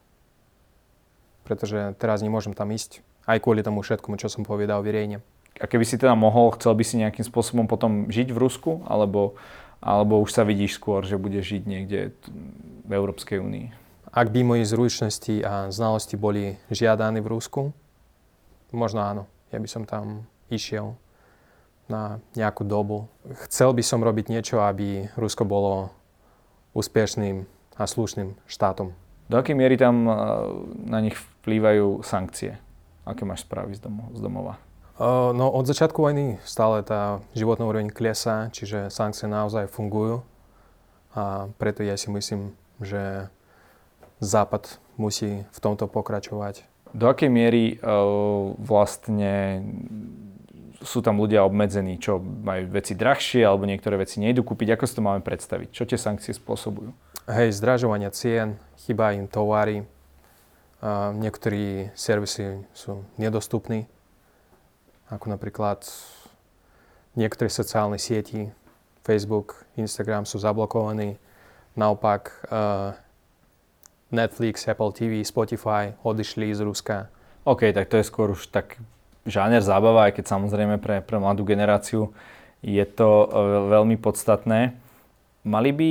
Pretože 1.44 1.92
teraz 2.00 2.24
nemôžem 2.24 2.56
tam 2.56 2.72
ísť. 2.72 3.04
Aj 3.28 3.36
kvôli 3.36 3.60
tomu 3.60 3.84
všetkomu, 3.84 4.16
čo 4.16 4.32
som 4.32 4.40
povedal 4.40 4.80
verejne. 4.80 5.20
A 5.56 5.64
keby 5.64 5.84
si 5.88 5.96
teda 5.96 6.12
mohol, 6.12 6.52
chcel 6.56 6.76
by 6.76 6.84
si 6.84 7.00
nejakým 7.00 7.24
spôsobom 7.24 7.64
potom 7.64 8.12
žiť 8.12 8.28
v 8.28 8.38
Rusku? 8.38 8.84
Alebo, 8.84 9.40
alebo 9.80 10.20
už 10.20 10.36
sa 10.36 10.44
vidíš 10.44 10.76
skôr, 10.76 11.04
že 11.08 11.16
budeš 11.16 11.56
žiť 11.56 11.62
niekde 11.64 12.00
v 12.84 12.90
Európskej 12.92 13.40
únii? 13.40 13.72
Ak 14.12 14.32
by 14.32 14.40
moje 14.44 14.64
zručnosti 14.68 15.44
a 15.44 15.68
znalosti 15.68 16.16
boli 16.16 16.56
žiadané 16.72 17.20
v 17.20 17.36
Rusku, 17.36 17.72
možno 18.72 19.04
áno. 19.04 19.22
Ja 19.52 19.60
by 19.60 19.68
som 19.68 19.84
tam 19.88 20.28
išiel 20.52 20.96
na 21.86 22.18
nejakú 22.34 22.66
dobu. 22.66 23.06
Chcel 23.46 23.72
by 23.72 23.82
som 23.84 24.02
robiť 24.02 24.28
niečo, 24.28 24.60
aby 24.60 25.08
Rusko 25.14 25.46
bolo 25.46 25.94
úspešným 26.74 27.46
a 27.76 27.84
slušným 27.84 28.36
štátom. 28.44 28.92
Do 29.26 29.36
akej 29.38 29.56
miery 29.56 29.78
tam 29.78 30.06
na 30.86 30.98
nich 31.00 31.16
vplývajú 31.42 32.02
sankcie? 32.04 32.58
Aké 33.06 33.22
máš 33.22 33.46
správy 33.46 33.78
z 33.78 33.82
domova? 34.18 34.58
No 34.96 35.52
od 35.52 35.68
začiatku 35.68 36.00
vojny 36.00 36.40
stále 36.48 36.80
tá 36.80 37.20
životná 37.36 37.68
úroveň 37.68 37.92
klesá, 37.92 38.48
čiže 38.48 38.88
sankcie 38.88 39.28
naozaj 39.28 39.68
fungujú. 39.68 40.24
A 41.12 41.52
preto 41.60 41.84
ja 41.84 42.00
si 42.00 42.08
myslím, 42.08 42.56
že 42.80 43.28
Západ 44.24 44.80
musí 44.96 45.44
v 45.52 45.58
tomto 45.60 45.84
pokračovať. 45.84 46.64
Do 46.96 47.12
akej 47.12 47.28
miery 47.28 47.76
uh, 47.76 48.56
vlastne 48.56 49.60
sú 50.80 51.04
tam 51.04 51.20
ľudia 51.20 51.44
obmedzení, 51.44 52.00
čo 52.00 52.16
majú 52.20 52.72
veci 52.72 52.96
drahšie 52.96 53.44
alebo 53.44 53.68
niektoré 53.68 54.00
veci 54.00 54.16
nejdu 54.24 54.40
kúpiť? 54.40 54.76
Ako 54.76 54.84
si 54.88 54.96
to 54.96 55.04
máme 55.04 55.20
predstaviť? 55.20 55.68
Čo 55.76 55.84
tie 55.84 56.00
sankcie 56.00 56.32
spôsobujú? 56.32 56.96
Hej, 57.28 57.60
zdražovania 57.60 58.08
cien, 58.16 58.56
chýba 58.80 59.12
im 59.12 59.28
tovary, 59.28 59.84
uh, 59.84 61.12
niektorí 61.12 61.92
servisy 61.92 62.64
sú 62.72 63.04
nedostupní 63.20 63.84
ako 65.10 65.30
napríklad 65.30 65.86
niektoré 67.14 67.46
sociálne 67.48 67.96
sieti, 67.96 68.50
Facebook, 69.06 69.62
Instagram 69.78 70.26
sú 70.26 70.42
zablokovaní. 70.42 71.14
Naopak 71.78 72.42
uh, 72.50 72.98
Netflix, 74.10 74.66
Apple 74.66 74.90
TV, 74.90 75.22
Spotify 75.22 75.94
odišli 76.02 76.50
z 76.50 76.60
Ruska. 76.66 77.06
OK, 77.46 77.70
tak 77.70 77.86
to 77.86 78.02
je 78.02 78.08
skôr 78.08 78.34
už 78.34 78.50
tak 78.50 78.80
žáner 79.22 79.62
zábava, 79.62 80.10
aj 80.10 80.18
keď 80.18 80.24
samozrejme 80.26 80.82
pre, 80.82 80.98
pre 81.02 81.16
mladú 81.22 81.46
generáciu 81.46 82.10
je 82.66 82.82
to 82.82 83.06
uh, 83.06 83.26
veľmi 83.70 83.94
podstatné. 83.98 84.74
Mali 85.46 85.70
by 85.70 85.90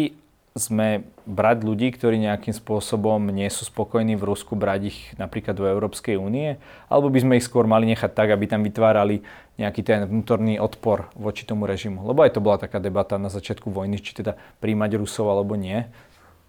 sme 0.56 1.04
brať 1.28 1.68
ľudí, 1.68 1.91
ktorí 1.91 2.15
nejakým 2.15 2.56
spôsobom 2.56 3.20
nie 3.28 3.52
sú 3.52 3.68
spokojní 3.68 4.15
v 4.15 4.24
Rusku, 4.24 4.56
brať 4.56 4.88
ich 4.88 5.00
napríklad 5.20 5.52
do 5.52 5.68
Európskej 5.68 6.15
únie? 6.15 6.56
Alebo 6.88 7.12
by 7.12 7.20
sme 7.20 7.34
ich 7.36 7.44
skôr 7.44 7.68
mali 7.68 7.84
nechať 7.91 8.15
tak, 8.15 8.32
aby 8.32 8.48
tam 8.48 8.63
vytvárali 8.63 9.20
nejaký 9.60 9.84
ten 9.84 10.08
vnútorný 10.08 10.56
odpor 10.63 11.12
voči 11.12 11.44
tomu 11.44 11.68
režimu? 11.68 12.08
Lebo 12.08 12.24
aj 12.24 12.39
to 12.39 12.44
bola 12.44 12.56
taká 12.56 12.80
debata 12.80 13.20
na 13.20 13.28
začiatku 13.28 13.68
vojny, 13.68 14.00
či 14.00 14.15
teda 14.15 14.39
príjmať 14.63 14.96
Rusov 14.96 15.28
alebo 15.28 15.60
nie. 15.60 15.91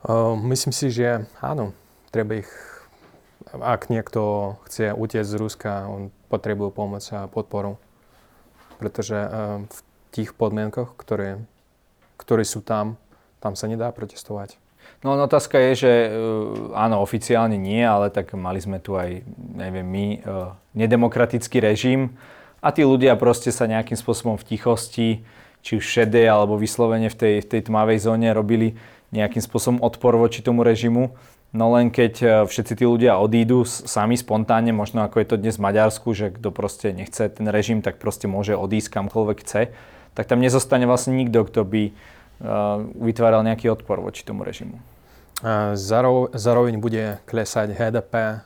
Uh, 0.07 0.38
myslím 0.55 0.71
si, 0.71 0.87
že 0.95 1.27
áno, 1.42 1.75
treba 2.14 2.47
ich 2.47 2.51
ak 3.59 3.90
niekto 3.90 4.55
chce 4.71 4.95
utiecť 4.95 5.27
z 5.27 5.35
Ruska, 5.35 5.90
on 5.90 6.14
potrebuje 6.31 6.71
pomoc 6.71 7.03
a 7.11 7.27
podporu. 7.27 7.75
Pretože 8.79 9.19
uh, 9.19 9.66
v 9.66 9.79
tých 10.14 10.31
podmienkach, 10.31 10.95
ktoré, 10.95 11.42
ktoré 12.23 12.47
sú 12.47 12.62
tam, 12.62 12.95
tam 13.40 13.55
sa 13.55 13.68
nedá 13.68 13.92
protestovať. 13.92 14.57
No 15.05 15.14
otázka 15.20 15.61
je, 15.70 15.72
že 15.77 15.92
uh, 16.09 16.72
áno, 16.72 17.05
oficiálne 17.05 17.61
nie, 17.61 17.85
ale 17.85 18.09
tak 18.09 18.33
mali 18.33 18.59
sme 18.62 18.81
tu 18.81 18.96
aj, 18.96 19.22
neviem 19.37 19.87
my, 19.87 20.07
uh, 20.25 20.57
nedemokratický 20.72 21.61
režim 21.61 22.16
a 22.64 22.72
tí 22.72 22.83
ľudia 22.83 23.14
proste 23.20 23.53
sa 23.53 23.68
nejakým 23.68 23.94
spôsobom 23.99 24.40
v 24.40 24.46
tichosti, 24.57 25.09
či 25.61 25.72
už 25.77 25.85
šedé 25.85 26.25
alebo 26.27 26.57
vyslovene 26.57 27.12
v 27.12 27.16
tej, 27.16 27.35
v 27.44 27.46
tej 27.46 27.61
tmavej 27.68 27.99
zóne 28.03 28.31
robili 28.33 28.79
nejakým 29.12 29.42
spôsobom 29.42 29.79
odpor 29.85 30.16
voči 30.16 30.40
tomu 30.40 30.64
režimu. 30.64 31.12
No 31.55 31.70
len 31.77 31.92
keď 31.92 32.14
uh, 32.22 32.31
všetci 32.49 32.72
tí 32.81 32.85
ľudia 32.88 33.20
odídu 33.20 33.68
sami 33.68 34.16
spontánne, 34.16 34.72
možno 34.72 35.05
ako 35.05 35.20
je 35.20 35.27
to 35.29 35.37
dnes 35.37 35.61
v 35.61 35.66
Maďarsku, 35.70 36.09
že 36.16 36.33
kto 36.35 36.49
proste 36.51 36.96
nechce 36.96 37.29
ten 37.31 37.46
režim, 37.53 37.85
tak 37.85 38.01
proste 38.01 38.27
môže 38.27 38.57
odísť 38.57 38.96
kamkoľvek 38.96 39.38
chce, 39.44 39.70
tak 40.16 40.25
tam 40.25 40.40
nezostane 40.40 40.88
vlastne 40.88 41.12
nikto, 41.12 41.44
kto 41.44 41.62
by 41.68 41.83
vytváral 42.96 43.40
nejaký 43.44 43.72
odpor 43.72 44.01
voči 44.01 44.25
tomu 44.25 44.44
režimu. 44.44 44.77
Zároveň 46.33 46.81
bude 46.81 47.20
klesať 47.29 47.72
HDP, 47.77 48.40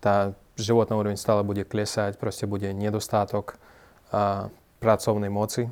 tá 0.00 0.32
životná 0.56 0.96
úroveň 0.96 1.20
stále 1.20 1.44
bude 1.44 1.64
klesať, 1.64 2.16
proste 2.16 2.48
bude 2.48 2.72
nedostatok 2.72 3.60
pracovnej 4.80 5.28
moci. 5.28 5.68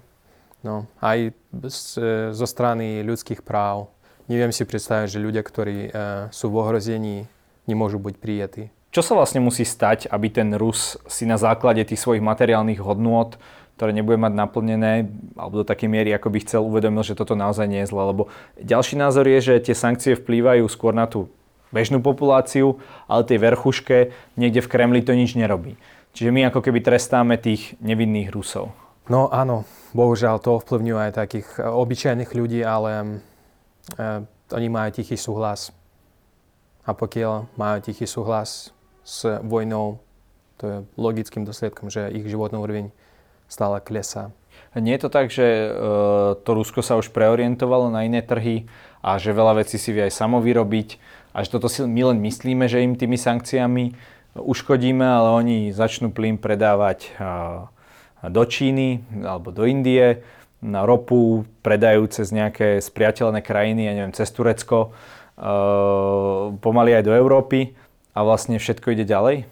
No, 0.64 0.88
aj 1.04 1.36
zo 2.32 2.46
strany 2.48 3.04
ľudských 3.04 3.44
práv. 3.44 3.92
Neviem 4.28 4.52
si 4.52 4.64
predstaviť, 4.64 5.12
že 5.12 5.20
ľudia, 5.20 5.44
ktorí 5.44 5.92
sú 6.32 6.48
v 6.48 6.56
ohrození, 6.56 7.28
nemôžu 7.68 8.00
byť 8.00 8.16
prijatí. 8.16 8.72
Čo 8.88 9.04
sa 9.04 9.12
vlastne 9.18 9.44
musí 9.44 9.66
stať, 9.66 10.08
aby 10.08 10.30
ten 10.32 10.54
Rus 10.56 10.96
si 11.04 11.28
na 11.28 11.36
základe 11.36 11.84
tých 11.84 12.00
svojich 12.00 12.24
materiálnych 12.24 12.80
hodnôt 12.80 13.36
ktoré 13.74 13.90
nebude 13.90 14.18
mať 14.22 14.32
naplnené, 14.38 15.10
alebo 15.34 15.62
do 15.62 15.64
takej 15.66 15.90
miery, 15.90 16.14
ako 16.14 16.30
by 16.30 16.38
chcel, 16.46 16.62
uvedomil, 16.62 17.02
že 17.02 17.18
toto 17.18 17.34
naozaj 17.34 17.66
nie 17.66 17.82
je 17.82 17.90
zle. 17.90 18.06
Lebo 18.06 18.30
ďalší 18.54 18.94
názor 18.94 19.26
je, 19.26 19.38
že 19.42 19.54
tie 19.70 19.74
sankcie 19.74 20.14
vplývajú 20.14 20.62
skôr 20.70 20.94
na 20.94 21.10
tú 21.10 21.26
bežnú 21.74 21.98
populáciu, 21.98 22.78
ale 23.10 23.26
tej 23.26 23.42
verchuške 23.42 24.14
niekde 24.38 24.62
v 24.62 24.70
Kremli 24.70 25.02
to 25.02 25.10
nič 25.10 25.34
nerobí. 25.34 25.74
Čiže 26.14 26.30
my 26.30 26.54
ako 26.54 26.62
keby 26.62 26.78
trestáme 26.78 27.34
tých 27.34 27.74
nevinných 27.82 28.30
Rusov. 28.30 28.70
No 29.10 29.26
áno, 29.34 29.66
bohužiaľ 29.90 30.38
to 30.38 30.62
ovplyvňuje 30.62 31.00
aj 31.10 31.12
takých 31.18 31.48
e, 31.58 31.66
obyčajných 31.66 32.30
ľudí, 32.30 32.62
ale 32.62 32.90
e, 32.94 33.06
oni 34.54 34.68
majú 34.70 34.94
tichý 34.94 35.18
súhlas. 35.18 35.74
A 36.86 36.94
pokiaľ 36.94 37.50
majú 37.58 37.78
tichý 37.82 38.06
súhlas 38.06 38.70
s 39.02 39.26
vojnou, 39.42 39.98
to 40.56 40.64
je 40.64 40.76
logickým 40.94 41.42
dôsledkom, 41.42 41.90
že 41.90 42.14
ich 42.14 42.24
životná 42.30 42.62
úroveň 42.62 42.94
stále 43.54 43.78
klesá. 43.78 44.34
Nie 44.74 44.98
je 44.98 45.06
to 45.06 45.10
tak, 45.14 45.30
že 45.30 45.46
e, 45.46 45.68
to 46.42 46.50
Rusko 46.50 46.82
sa 46.82 46.98
už 46.98 47.14
preorientovalo 47.14 47.94
na 47.94 48.02
iné 48.02 48.26
trhy 48.26 48.66
a 49.06 49.22
že 49.22 49.30
veľa 49.30 49.62
vecí 49.62 49.78
si 49.78 49.94
vie 49.94 50.10
aj 50.10 50.18
samo 50.18 50.42
vyrobiť 50.42 50.98
a 51.30 51.46
že 51.46 51.54
toto 51.54 51.70
si 51.70 51.86
my 51.86 52.10
len 52.10 52.18
myslíme, 52.18 52.66
že 52.66 52.82
im 52.82 52.98
tými 52.98 53.14
sankciami 53.14 53.94
uškodíme, 54.34 55.06
ale 55.06 55.28
oni 55.30 55.58
začnú 55.70 56.10
plyn 56.10 56.42
predávať 56.42 57.06
e, 57.06 57.10
do 58.26 58.42
Číny 58.42 59.06
alebo 59.22 59.54
do 59.54 59.62
Indie, 59.62 60.26
na 60.64 60.82
ropu 60.82 61.44
predajú 61.60 62.08
cez 62.08 62.32
nejaké 62.32 62.80
spriateľné 62.80 63.44
krajiny, 63.44 63.84
ja 63.86 63.92
neviem, 63.94 64.16
cez 64.16 64.26
Turecko, 64.34 64.90
e, 64.90 65.46
pomaly 66.58 66.98
aj 66.98 67.04
do 67.06 67.14
Európy 67.14 67.78
a 68.10 68.26
vlastne 68.26 68.58
všetko 68.58 68.90
ide 68.90 69.06
ďalej? 69.06 69.46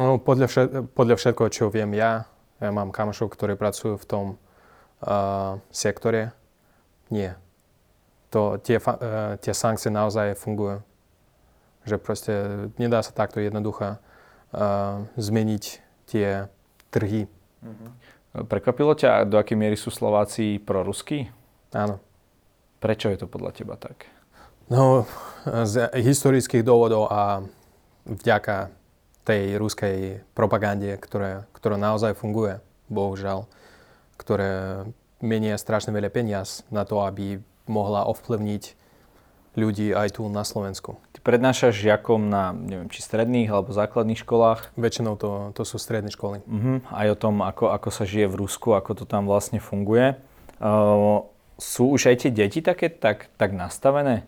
No, 0.00 0.16
podľa, 0.16 0.48
všet, 0.48 0.68
podľa 0.96 1.16
všetkoho, 1.20 1.48
čo 1.52 1.68
viem 1.68 1.92
ja, 1.92 2.24
ja 2.62 2.70
mám 2.70 2.94
kamošov, 2.94 3.34
ktorí 3.34 3.58
pracujú 3.58 3.98
v 3.98 4.06
tom 4.06 4.26
uh, 5.02 5.58
sektore. 5.74 6.30
Nie. 7.10 7.34
To, 8.30 8.62
tie, 8.62 8.78
uh, 8.78 9.34
tie 9.42 9.50
sankcie 9.50 9.90
naozaj 9.90 10.38
fungujú. 10.38 10.80
Že 11.82 11.96
proste 11.98 12.32
nedá 12.78 13.02
sa 13.02 13.10
takto 13.10 13.42
jednoducho 13.42 13.98
uh, 13.98 15.02
zmeniť 15.18 15.64
tie 16.06 16.46
trhy. 16.94 17.26
Mm-hmm. 17.66 17.90
Prekvapilo 18.46 18.94
ťa, 18.96 19.28
do 19.28 19.36
akej 19.36 19.58
miery 19.58 19.76
sú 19.76 19.90
Slováci 19.92 20.62
proruskí? 20.62 21.28
Áno. 21.74 22.00
Prečo 22.80 23.10
je 23.10 23.18
to 23.20 23.26
podľa 23.28 23.50
teba 23.52 23.74
tak? 23.76 24.08
No, 24.72 25.04
z 25.44 25.90
historických 25.92 26.64
dôvodov 26.64 27.12
a 27.12 27.44
vďaka 28.08 28.72
tej 29.22 29.56
ruskej 29.58 30.26
propagande, 30.34 30.98
ktoré, 30.98 31.46
ktorá 31.54 31.78
naozaj 31.78 32.18
funguje, 32.18 32.58
bohužiaľ, 32.90 33.46
ktoré 34.18 34.84
menia 35.22 35.54
strašne 35.54 35.94
veľa 35.94 36.10
peniaz 36.10 36.66
na 36.68 36.82
to, 36.82 37.00
aby 37.06 37.38
mohla 37.70 38.02
ovplyvniť 38.10 38.82
ľudí 39.52 39.92
aj 39.92 40.16
tu 40.16 40.26
na 40.32 40.42
Slovensku. 40.42 40.96
Ty 41.12 41.18
prednášaš 41.20 41.76
žiakom 41.76 42.32
na, 42.32 42.56
neviem, 42.56 42.88
či 42.88 43.04
stredných 43.04 43.52
alebo 43.52 43.70
základných 43.76 44.20
školách? 44.24 44.72
Väčšinou 44.80 45.20
to, 45.20 45.52
to 45.52 45.62
sú 45.68 45.76
stredné 45.76 46.08
školy. 46.08 46.40
Uh-huh. 46.42 46.80
Aj 46.88 47.06
o 47.12 47.16
tom, 47.16 47.44
ako, 47.44 47.68
ako 47.68 47.88
sa 47.92 48.08
žije 48.08 48.32
v 48.32 48.38
Rusku, 48.42 48.72
ako 48.72 48.96
to 48.96 49.04
tam 49.04 49.28
vlastne 49.28 49.60
funguje. 49.60 50.16
Uh, 50.56 51.28
sú 51.60 51.92
už 51.92 52.10
aj 52.10 52.26
tie 52.26 52.30
deti 52.32 52.64
také 52.64 52.88
tak, 52.88 53.28
tak 53.36 53.52
nastavené? 53.52 54.24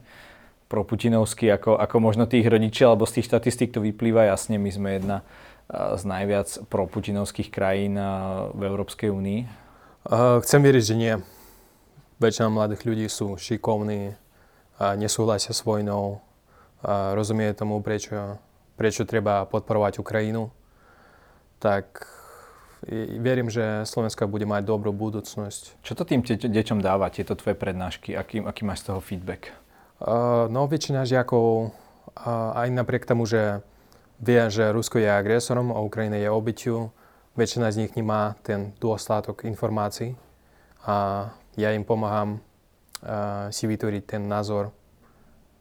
Proputinovský, 0.75 1.55
ako, 1.55 1.79
ako 1.79 1.97
možno 2.03 2.27
tých 2.27 2.51
rodičia, 2.51 2.91
alebo 2.91 3.07
z 3.07 3.23
tých 3.23 3.31
štatistík 3.31 3.71
to 3.71 3.79
vyplýva 3.79 4.27
jasne. 4.27 4.59
My 4.59 4.75
sme 4.75 4.99
jedna 4.99 5.23
z 5.71 6.03
najviac 6.03 6.67
proputinovských 6.67 7.55
krajín 7.55 7.95
v 8.59 8.61
Európskej 8.67 9.15
únii. 9.15 9.41
Chcem 10.43 10.61
veriť, 10.61 10.83
že 10.83 10.95
nie. 10.99 11.15
Väčšina 12.19 12.51
mladých 12.51 12.83
ľudí 12.83 13.07
sú 13.07 13.39
šikovní, 13.39 14.19
nesúhlasia 14.99 15.55
s 15.55 15.63
vojnou, 15.63 16.19
rozumie 17.15 17.55
tomu, 17.55 17.79
prečo, 17.81 18.37
prečo 18.75 19.07
treba 19.07 19.47
podporovať 19.47 20.03
Ukrajinu, 20.03 20.53
tak 21.63 22.05
verím, 23.17 23.49
že 23.49 23.89
Slovenska 23.89 24.29
bude 24.29 24.45
mať 24.45 24.69
dobrú 24.69 24.93
budúcnosť. 24.93 25.81
Čo 25.81 25.97
to 25.97 26.05
tým 26.05 26.21
deťom 26.21 26.85
dáva, 26.85 27.09
tieto 27.09 27.33
tvoje 27.33 27.57
prednášky? 27.57 28.13
Aký, 28.13 28.45
aký 28.45 28.63
máš 28.69 28.85
z 28.85 28.93
toho 28.93 29.01
feedback? 29.01 29.49
Uh, 30.03 30.51
no, 30.51 30.67
väčšina 30.67 31.07
žiakov, 31.07 31.71
uh, 31.71 32.59
aj 32.59 32.69
napriek 32.75 33.07
tomu, 33.07 33.31
že 33.31 33.63
vie, 34.19 34.43
že 34.51 34.75
Rusko 34.75 34.99
je 34.99 35.07
agresorom 35.07 35.71
a 35.71 35.79
Ukrajina 35.87 36.19
je 36.19 36.27
obyťu, 36.35 36.91
väčšina 37.39 37.71
z 37.71 37.87
nich 37.87 37.93
nemá 37.95 38.35
ten 38.43 38.75
dôstatok 38.83 39.47
informácií 39.47 40.19
a 40.83 41.31
ja 41.55 41.71
im 41.71 41.87
pomáham 41.87 42.43
uh, 43.07 43.47
si 43.55 43.71
vytvoriť 43.71 44.19
ten 44.19 44.27
názor, 44.27 44.75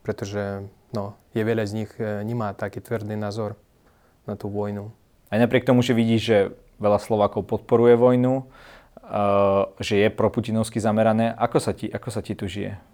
pretože 0.02 0.66
no, 0.98 1.14
je 1.38 1.42
veľa 1.46 1.70
z 1.70 1.74
nich 1.86 1.92
nemá 2.02 2.58
taký 2.58 2.82
tvrdý 2.82 3.14
názor 3.14 3.54
na 4.26 4.34
tú 4.34 4.50
vojnu. 4.50 4.90
Aj 5.30 5.38
napriek 5.38 5.62
tomu, 5.62 5.86
že 5.86 5.94
vidíš, 5.94 6.22
že 6.26 6.38
veľa 6.82 6.98
Slovákov 6.98 7.46
podporuje 7.46 7.98
vojnu, 7.98 8.46
že 9.82 9.96
je 9.98 10.08
proputinovsky 10.14 10.78
zamerané, 10.78 11.34
ako 11.34 11.58
sa, 11.58 11.74
ti, 11.74 11.90
ako 11.90 12.10
sa 12.14 12.22
ti 12.22 12.38
tu 12.38 12.46
žije 12.46 12.93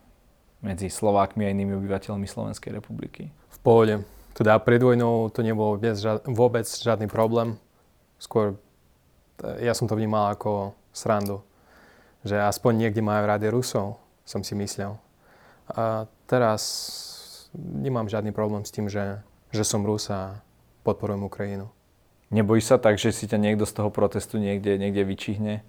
medzi 0.60 0.92
Slovákmi 0.92 1.48
a 1.48 1.54
inými 1.54 1.76
obyvateľmi 1.80 2.28
Slovenskej 2.28 2.76
republiky? 2.76 3.32
V 3.54 3.60
pohode. 3.64 4.04
Teda 4.36 4.56
pred 4.60 4.80
vojnou 4.80 5.32
to 5.32 5.44
nebol 5.44 5.80
vôbec 6.28 6.66
žiadny 6.68 7.08
problém. 7.12 7.60
Skôr 8.20 8.60
ja 9.60 9.72
som 9.72 9.88
to 9.88 9.96
vnímal 9.96 10.36
ako 10.36 10.76
srandu. 10.92 11.40
Že 12.28 12.44
aspoň 12.44 12.72
niekde 12.76 13.00
majú 13.00 13.24
rady 13.24 13.48
Rusov, 13.48 13.96
som 14.28 14.44
si 14.44 14.52
myslel. 14.60 15.00
A 15.72 16.04
teraz 16.28 16.62
nemám 17.56 18.12
žiadny 18.12 18.36
problém 18.36 18.68
s 18.68 18.74
tým, 18.76 18.92
že, 18.92 19.24
že 19.56 19.64
som 19.64 19.86
Rus 19.88 20.12
a 20.12 20.44
podporujem 20.84 21.24
Ukrajinu. 21.24 21.72
Nebojíš 22.30 22.76
sa 22.76 22.78
tak, 22.78 23.00
že 23.02 23.16
si 23.16 23.26
ťa 23.26 23.40
niekto 23.42 23.66
z 23.66 23.74
toho 23.74 23.90
protestu 23.90 24.38
niekde, 24.38 24.78
niekde 24.78 25.02
vyčíhne? 25.08 25.66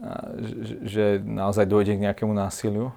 A 0.00 0.32
že, 0.40 0.74
že 0.82 1.04
naozaj 1.20 1.68
dôjde 1.68 2.00
k 2.00 2.04
nejakému 2.08 2.32
násiliu? 2.32 2.90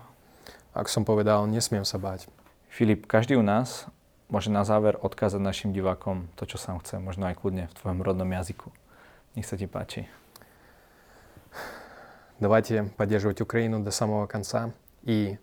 Ako 0.77 0.93
som 0.93 1.09
povedal, 1.09 1.49
nesmiem 1.49 1.81
sa 1.81 1.97
báť. 1.97 2.29
Filip, 2.69 3.09
každý 3.09 3.33
u 3.33 3.41
nás 3.41 3.89
môže 4.29 4.53
na 4.53 4.61
záver 4.61 4.93
odkázať 4.93 5.41
našim 5.41 5.73
divákom 5.73 6.29
to, 6.37 6.45
čo 6.45 6.61
sám 6.61 6.77
chce, 6.85 7.01
možno 7.01 7.25
aj 7.25 7.41
kľudne 7.41 7.65
v 7.65 7.77
tvojom 7.81 8.05
rodnom 8.05 8.29
jazyku. 8.29 8.69
Nech 9.33 9.49
sa 9.49 9.57
ti 9.57 9.65
páči. 9.65 10.05
Давайте 12.37 12.93
поддерживать 12.93 13.41
Украину 13.41 13.81
до 13.81 13.89
самого 13.89 14.29
конца. 14.29 14.69
И 15.01 15.39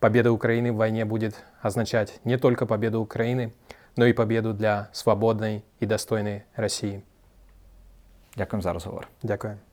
победа 0.00 0.32
Украины 0.32 0.72
в 0.72 0.76
войне 0.76 1.08
будет 1.08 1.40
означать 1.62 2.20
не 2.24 2.36
только 2.36 2.66
победу 2.66 3.00
Украины, 3.00 3.54
но 3.96 4.04
и 4.04 4.12
победу 4.12 4.52
для 4.52 4.90
свободной 4.92 5.64
и 5.80 5.86
достойной 5.86 6.44
России. 6.54 7.00
Ďakujem 8.36 8.60
za 8.60 8.72
rozhovor. 8.76 9.08
Ďakujem. 9.24 9.67